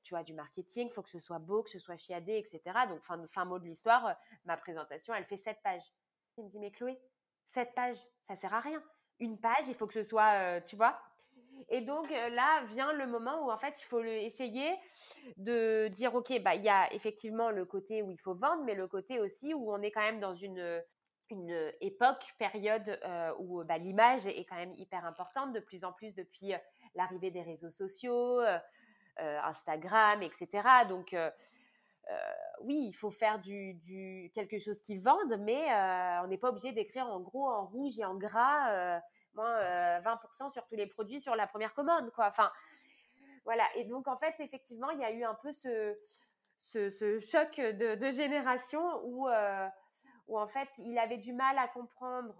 [0.04, 0.88] tu vois, du marketing.
[0.88, 2.62] Il faut que ce soit beau, que ce soit chiadé, etc.
[2.90, 4.16] Donc, fin, fin mot de l'histoire,
[4.46, 5.92] ma présentation, elle fait sept pages.
[6.38, 7.00] Il me dit, mais Chloé,
[7.46, 8.84] sept pages, ça sert à rien.
[9.20, 11.00] Une page, il faut que ce soit, tu vois.
[11.70, 14.74] Et donc là vient le moment où en fait il faut essayer
[15.38, 18.76] de dire ok bah il y a effectivement le côté où il faut vendre, mais
[18.76, 20.82] le côté aussi où on est quand même dans une
[21.30, 23.00] une époque, période
[23.40, 26.54] où bah, l'image est quand même hyper importante, de plus en plus depuis
[26.96, 28.40] l'arrivée des réseaux sociaux,
[29.18, 30.48] Instagram, etc.
[30.88, 31.16] Donc
[32.62, 35.66] oui, il faut faire du, du, quelque chose qui vende, mais
[36.24, 39.02] on n'est pas obligé d'écrire en gros, en rouge et en gras,
[39.38, 42.28] moins 20% sur tous les produits sur la première commande, quoi.
[42.28, 42.52] Enfin,
[43.46, 43.64] voilà.
[43.76, 45.96] Et donc, en fait, effectivement, il y a eu un peu ce,
[47.20, 49.30] choc de, génération où,
[50.28, 52.36] où, en fait, il avait du mal à comprendre,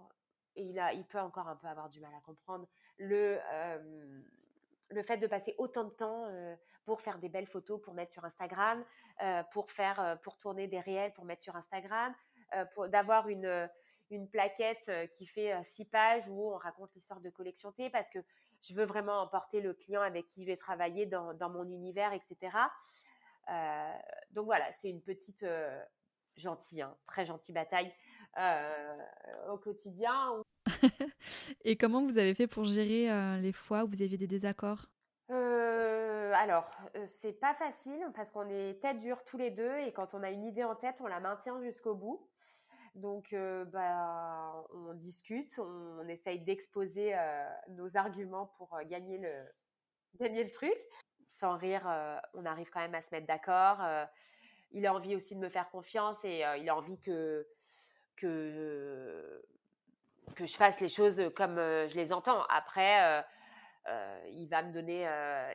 [0.56, 2.68] et il, a, il peut encore un peu avoir du mal à comprendre,
[2.98, 3.38] le,
[4.90, 6.26] le fait de passer autant de temps
[6.84, 8.84] pour faire des belles photos pour mettre sur Instagram,
[9.52, 12.14] pour faire, pour tourner des réels pour mettre sur Instagram,
[12.72, 13.68] pour d'avoir une
[14.10, 18.18] une plaquette qui fait six pages où on raconte l'histoire de collection T parce que
[18.62, 22.12] je veux vraiment emporter le client avec qui je vais travailler dans, dans mon univers,
[22.12, 22.56] etc.
[24.32, 25.44] donc voilà, c'est une petite
[26.36, 27.92] gentille, hein, très gentille bataille
[29.48, 30.42] au quotidien.
[31.64, 33.08] Et comment vous avez fait pour gérer
[33.40, 34.88] les fois où vous aviez des désaccords?
[36.38, 36.70] Alors,
[37.06, 40.30] c'est pas facile parce qu'on est tête dure tous les deux et quand on a
[40.30, 42.26] une idée en tête, on la maintient jusqu'au bout.
[42.98, 43.34] Donc,
[43.72, 47.14] bah, on discute, on, essaye d'exposer
[47.68, 49.44] nos arguments pour gagner, le,
[50.20, 50.76] gagner le truc.
[51.28, 51.86] Sans rire,
[52.34, 53.78] on arrive quand même à se mettre d'accord.
[54.72, 57.46] il a envie aussi de me faire confiance et il a envie que,
[58.16, 59.44] que,
[60.34, 62.42] que je fasse les choses comme je les entends.
[62.48, 63.24] Après,
[64.32, 65.08] il va me donner,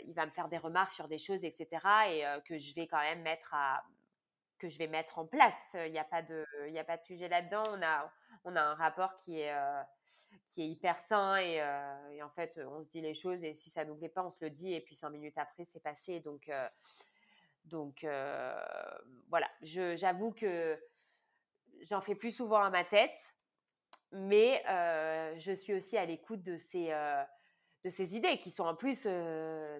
[0.05, 1.67] il va me faire des remarques sur des choses, etc.
[2.09, 3.83] Et que je vais quand même mettre à,
[4.63, 5.75] que je vais mettre en place.
[5.75, 7.63] Il n'y a pas de, il a pas de sujet là-dedans.
[7.73, 8.09] On a,
[8.45, 9.53] on a un rapport qui est,
[10.45, 11.61] qui est hyper sain et,
[12.23, 14.37] en fait, on se dit les choses et si ça nous plaît pas, on se
[14.41, 16.21] le dit et puis cinq minutes après, c'est passé.
[16.21, 16.49] Donc,
[17.65, 18.07] donc
[19.27, 19.49] voilà.
[19.61, 20.81] j'avoue que
[21.81, 23.17] j'en fais plus souvent à ma tête,
[24.13, 24.63] mais
[25.39, 26.93] je suis aussi à l'écoute de ces
[27.83, 29.01] de ces idées qui sont en plus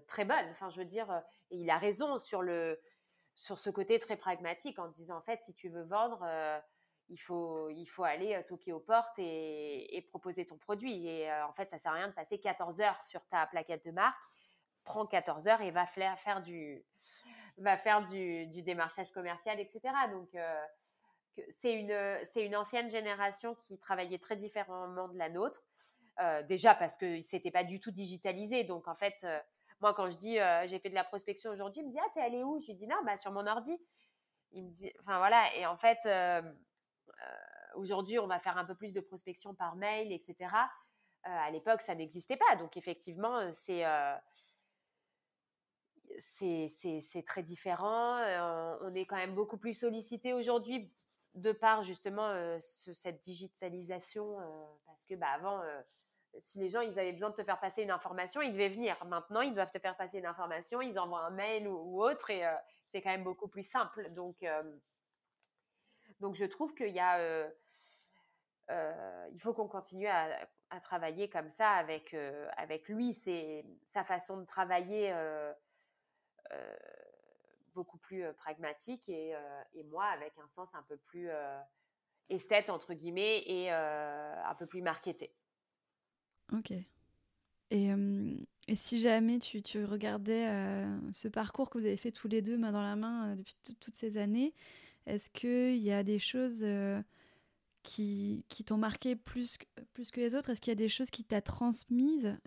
[0.08, 0.50] très bonnes.
[0.52, 1.22] Enfin, je veux dire,
[1.52, 2.82] il a raison sur le
[3.36, 6.26] sur ce côté très pragmatique en disant en fait, si tu veux vendre,
[7.10, 11.08] il faut il faut aller toquer aux portes et, proposer ton produit.
[11.08, 13.92] Et en fait, ça sert à rien de passer 14 heures sur ta plaquette de
[13.92, 14.24] marque.
[14.84, 16.84] Prends 14 heures et va faire du
[17.58, 19.82] va faire du, démarchage commercial, etc.
[20.12, 20.30] Donc
[21.50, 25.64] c'est une c'est une ancienne génération qui travaillait très différemment de la nôtre.
[26.20, 28.64] Euh, déjà parce que c'était pas du tout digitalisé.
[28.64, 29.40] Donc en fait, euh,
[29.84, 32.10] moi quand je dis euh, j'ai fait de la prospection aujourd'hui, il me dit ah
[32.14, 32.60] t'es allé où?
[32.62, 33.78] Je lui dis non bah sur mon ordi.
[34.54, 36.00] Il me dit enfin voilà et en fait
[37.76, 40.56] aujourd'hui on va faire un peu plus de prospection par mail etc.
[41.24, 43.84] à l'époque ça n'existait pas donc effectivement c'est
[46.20, 48.20] c'est très différent.
[48.82, 50.94] on est quand même beaucoup plus sollicité aujourd'hui
[51.34, 52.32] de par justement
[52.94, 54.38] cette digitalisation,
[54.86, 55.62] parce que bah, avant,
[56.40, 59.04] si les gens ils avaient besoin de te faire passer une information, ils devaient venir.
[59.06, 62.46] Maintenant, ils doivent te faire passer une information, ils envoient un mail ou, autre et
[62.46, 62.54] euh,
[62.92, 64.10] c'est quand même beaucoup plus simple.
[64.12, 64.64] Donc, euh,
[66.20, 67.50] donc je trouve qu'il y a, euh,
[69.32, 70.48] il faut qu'on continue à,
[70.82, 72.16] travailler comme ça avec
[72.58, 73.14] avec lui.
[73.14, 75.14] C'est sa façon de travailler
[77.76, 79.36] beaucoup plus pragmatique et,
[79.74, 81.30] et, moi avec un sens un peu plus
[82.30, 85.32] esthète entre guillemets et un peu plus marketé.
[86.52, 86.74] Ok.
[87.72, 87.90] Et,
[88.68, 90.48] et si jamais tu, tu regardais
[91.12, 93.96] ce parcours que vous avez fait tous les deux main dans la main depuis toutes
[93.96, 94.54] ces années,
[95.08, 96.66] est-ce qu'il y a des choses
[97.82, 99.58] qui, qui t'ont marqué plus,
[99.94, 100.52] plus que les autres?
[100.52, 102.38] Est-ce qu'il y a des choses qui t'as transmises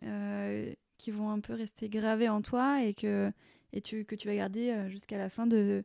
[0.98, 3.32] qui vont un peu rester gravées en toi et que,
[3.72, 5.84] et tu, que tu vas garder jusqu'à la fin de,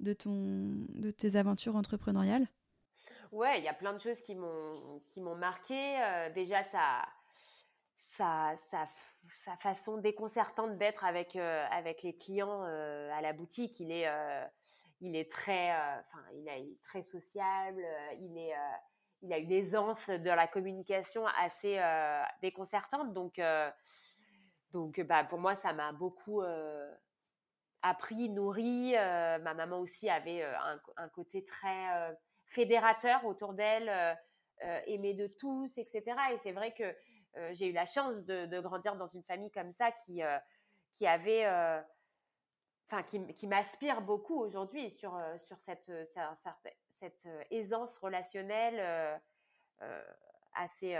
[0.00, 2.48] de, ton, de tes aventures entrepreneuriales?
[3.32, 5.98] Ouais, il y a plein de choses qui m'ont marqué.
[6.34, 7.02] déjà, ça
[8.16, 13.80] sa, sa, façon déconcertante d'être avec, euh, avec les clients euh, à la boutique.
[13.80, 14.44] Il est, euh,
[15.00, 17.82] il est très, enfin, il, très sociable.
[18.20, 18.54] il est,
[19.22, 21.80] il a une aisance de la communication assez
[22.40, 23.12] déconcertante.
[23.12, 23.40] Donc,
[24.72, 26.42] donc, bah, pour moi, ça m'a beaucoup
[27.82, 28.92] appris, nourri.
[28.92, 34.16] ma maman aussi avait un, un côté très fédérateur autour d'elle,
[34.86, 36.02] aimée de tous, etc.
[36.32, 36.94] Et c'est vrai que
[37.52, 40.38] j'ai eu la chance de, grandir dans une famille comme ça qui, euh,
[40.94, 41.80] qui avait euh,
[42.86, 45.90] enfin qui, qui m'aspire beaucoup aujourd'hui sur, sur cette,
[46.90, 49.20] cette, aisance relationnelle
[50.54, 50.94] assez,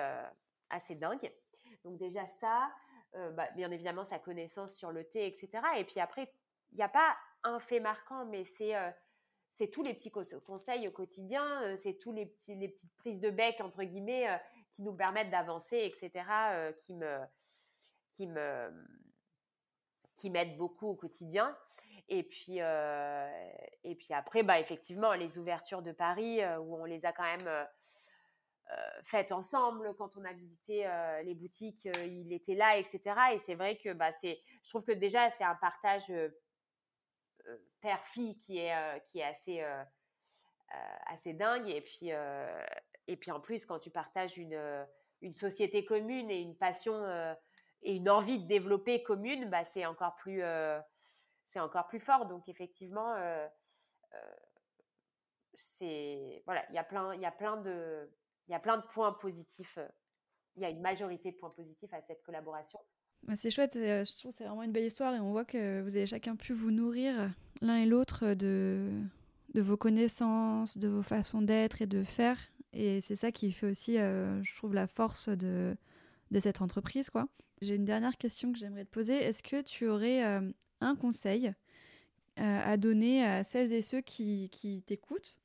[0.71, 1.33] assez dingue.
[1.85, 2.73] Donc déjà ça,
[3.13, 5.63] bah, bien évidemment sa connaissance sur le thé, etc.
[5.77, 6.33] Et puis après,
[6.73, 7.15] il n'y a pas
[7.45, 8.75] un fait marquant, mais c'est
[9.51, 13.29] c'est tous les petits conseils au quotidien, c'est tous les, petits, les petites prises de
[13.29, 14.27] bec, entre guillemets,
[14.73, 16.25] qui nous permettent d'avancer, etc.,
[16.79, 17.19] qui me,
[18.11, 18.71] qui me,
[20.17, 21.57] qui m'aident beaucoup au quotidien.
[22.09, 27.13] Et puis, et puis après, bah, effectivement, les ouvertures de Paris, où on les a
[27.13, 27.67] quand même
[29.05, 29.95] faites ensemble.
[29.97, 30.89] Quand on a visité
[31.25, 33.01] les boutiques, il était là, etc.
[33.35, 36.13] Et c'est vrai que bah, c'est, je trouve que déjà, c'est un partage
[37.81, 39.65] père-fille qui est, qui est assez,
[41.07, 41.69] assez dingue.
[41.69, 42.11] Et puis,
[43.07, 44.87] et puis en plus, quand tu partages une,
[45.21, 47.05] une société commune et une passion
[47.83, 50.43] et une envie de développer commune, bah, c'est encore plus
[51.49, 52.27] c'est encore plus fort.
[52.27, 53.15] Donc effectivement,
[55.55, 58.11] c'est voilà, il y a plein y de
[58.49, 59.79] y a plein de points positifs.
[60.57, 62.79] Il y a une majorité de points positifs à cette collaboration.
[63.23, 65.97] Bah, c'est chouette, je trouve c'est vraiment une belle histoire et on voit que vous
[65.97, 67.31] avez chacun pu vous nourrir
[67.61, 68.91] l'un et l'autre de,
[69.55, 72.39] de vos connaissances, de vos façons d'être et de faire.
[72.73, 75.77] Et c'est ça qui fait aussi, je trouve, la force de,
[76.31, 77.11] de cette entreprise.
[77.11, 77.27] quoi.
[77.61, 79.17] J'ai une dernière question que j'aimerais te poser.
[79.17, 81.53] Est-ce que tu aurais un conseil
[82.37, 85.39] à donner à celles et ceux qui, qui t'écoutent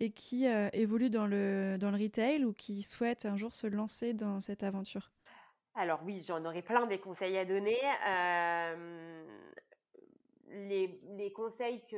[0.00, 4.12] et qui évoluent dans le, dans le retail ou qui souhaitent un jour se lancer
[4.12, 5.12] dans cette aventure?
[5.74, 7.78] Alors oui, j'en aurais plein des conseils à donner.
[10.50, 11.96] les, les, conseils que,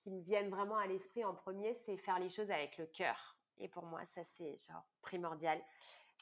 [0.00, 3.36] qui me viennent vraiment à l'esprit en premier, c'est faire les choses avec le cœur.
[3.58, 5.60] Et pour moi, ça c'est genre primordial.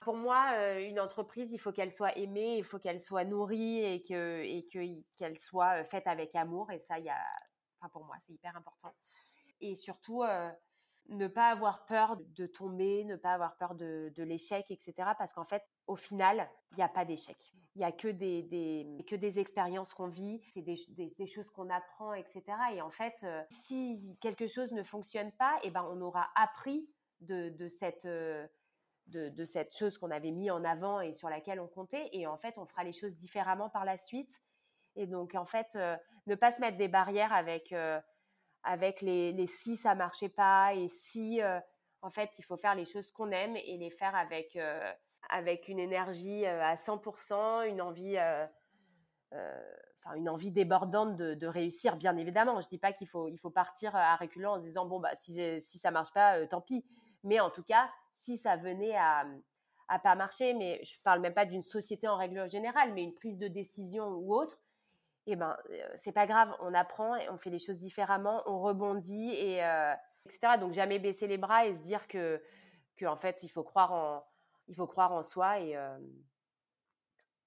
[0.00, 4.00] Pour moi, une entreprise, il faut qu'elle soit aimée, il faut qu'elle soit nourrie et
[4.00, 4.64] que et
[5.16, 6.70] qu'elle soit faite avec amour.
[6.70, 7.20] Et ça, il y a,
[7.80, 8.94] enfin pour moi, c'est hyper important.
[9.60, 10.22] Et surtout,
[11.08, 14.92] ne pas avoir peur de tomber, ne pas avoir peur de, de l'échec, etc.
[15.18, 17.36] Parce qu'en fait, au final, il n'y a pas d'échec.
[17.74, 22.12] Il n'y a que des, que des expériences qu'on vit, c'est des, choses qu'on apprend,
[22.14, 22.42] etc.
[22.72, 26.88] Et en fait, si quelque chose ne fonctionne pas, eh ben, on aura appris
[27.20, 28.06] de, cette
[29.08, 32.08] de, cette chose qu'on avait mis en avant et sur laquelle on comptait.
[32.12, 34.40] Et en fait, on fera les choses différemment par la suite.
[34.96, 38.00] Et donc, en fait, euh, ne pas se mettre des barrières avec, euh,
[38.62, 41.60] avec les, les, si ça marchait pas et si, euh,
[42.02, 44.58] en fait, il faut faire les choses qu'on aime et les faire avec,
[45.28, 48.16] avec une énergie à 100%, une envie,
[49.32, 52.60] enfin, une envie débordante de, réussir, bien évidemment.
[52.60, 55.60] Je dis pas qu'il faut, il faut partir à reculant en disant, bon, bah, si,
[55.60, 56.84] si ça marche pas, tant pis.
[57.24, 59.26] Mais en tout cas, si ça venait à
[59.88, 63.14] à pas marcher, mais je parle même pas d'une société en règle générale, mais une
[63.14, 64.60] prise de décision ou autre,
[65.26, 68.60] eh ben euh, c'est pas grave, on apprend et on fait les choses différemment, on
[68.60, 69.94] rebondit et euh,
[70.28, 70.58] etc.
[70.60, 72.42] Donc jamais baisser les bras et se dire que
[72.96, 74.24] que en fait il faut croire en
[74.66, 75.98] il faut croire en soi et euh,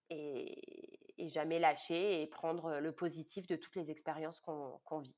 [0.10, 5.16] et, et, jamais lâcher et prendre le positif de toutes les expériences qu'on vit.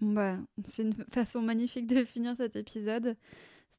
[0.00, 3.16] Bah, c'est une façon magnifique de finir cet épisode.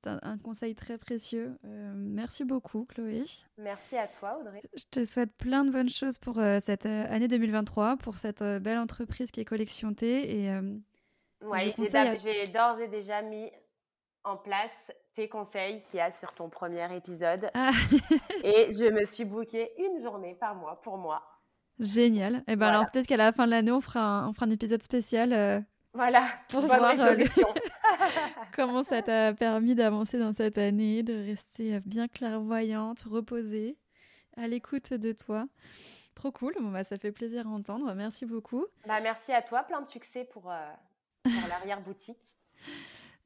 [0.04, 1.58] C'est un, conseil très précieux.
[1.66, 3.24] Euh, merci beaucoup, Chloé.
[3.58, 4.62] Merci à toi, Audrey.
[4.76, 8.44] Je te souhaite plein de bonnes choses pour euh, cette euh, année 2023, pour cette
[8.44, 10.46] belle entreprise qui est Collection T.
[10.46, 10.52] Et,
[11.42, 13.52] ouais, j'ai d'ores et déjà mis
[14.24, 17.50] en place tes conseils qu'il y a sur ton premier épisode.
[17.54, 17.70] Ah.
[18.44, 21.24] et je me suis booké une journée par mois pour moi.
[21.80, 22.38] Génial.
[22.48, 24.52] Et eh ben alors peut-être qu'à la fin de l'année, on fera on fera un
[24.52, 25.64] épisode spécial
[25.98, 27.16] voilà, pour voir euh,
[28.56, 33.78] comment ça t'a permis d'avancer dans cette année, de rester bien clairvoyante, reposée,
[34.36, 35.48] à l'écoute de toi.
[36.14, 37.92] Trop cool, bon, bah, ça fait plaisir à entendre.
[37.96, 38.68] Merci beaucoup.
[38.86, 40.72] Bah, merci à toi, plein de succès pour, euh,
[41.30, 42.18] pour l'arrière-boutique.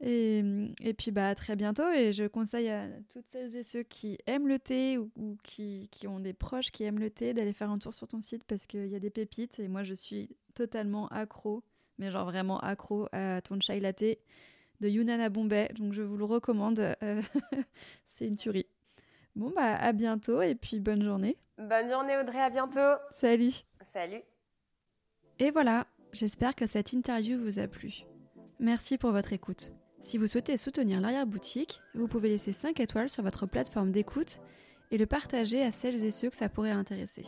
[0.04, 0.44] Et,
[0.82, 1.88] et, puis bah, à très bientôt.
[1.90, 5.90] Et je conseille à toutes celles et ceux qui aiment le thé ou, ou qui,
[5.92, 8.44] qui, ont des proches qui aiment le thé d'aller faire un tour sur ton site
[8.46, 9.60] parce qu'il y a des pépites.
[9.60, 11.64] Et moi, je suis totalement accro
[12.02, 14.04] mais genre vraiment accro à ton chai latte
[14.82, 15.70] de Yunana Bombay.
[15.78, 16.80] Donc je vous le recommande.
[16.80, 17.22] Euh,
[18.08, 18.68] c'est une tuerie.
[19.36, 21.38] Bon, bah à bientôt et puis bonne journée.
[21.58, 23.00] Bonne journée Audrey, à bientôt.
[23.12, 23.52] Salut.
[23.94, 24.22] Salut.
[25.40, 28.04] Et voilà, j'espère que cette interview vous a plu.
[28.60, 29.74] Merci pour votre écoute.
[30.02, 34.40] Si vous souhaitez soutenir l'arrière-boutique, vous pouvez laisser 5 étoiles sur votre plateforme d'écoute
[34.90, 37.26] et le partager à celles et ceux que ça pourrait intéresser.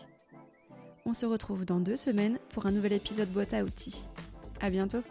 [1.06, 4.04] On se retrouve dans deux semaines pour un nouvel épisode boîte à outils.
[4.62, 5.04] À bientôt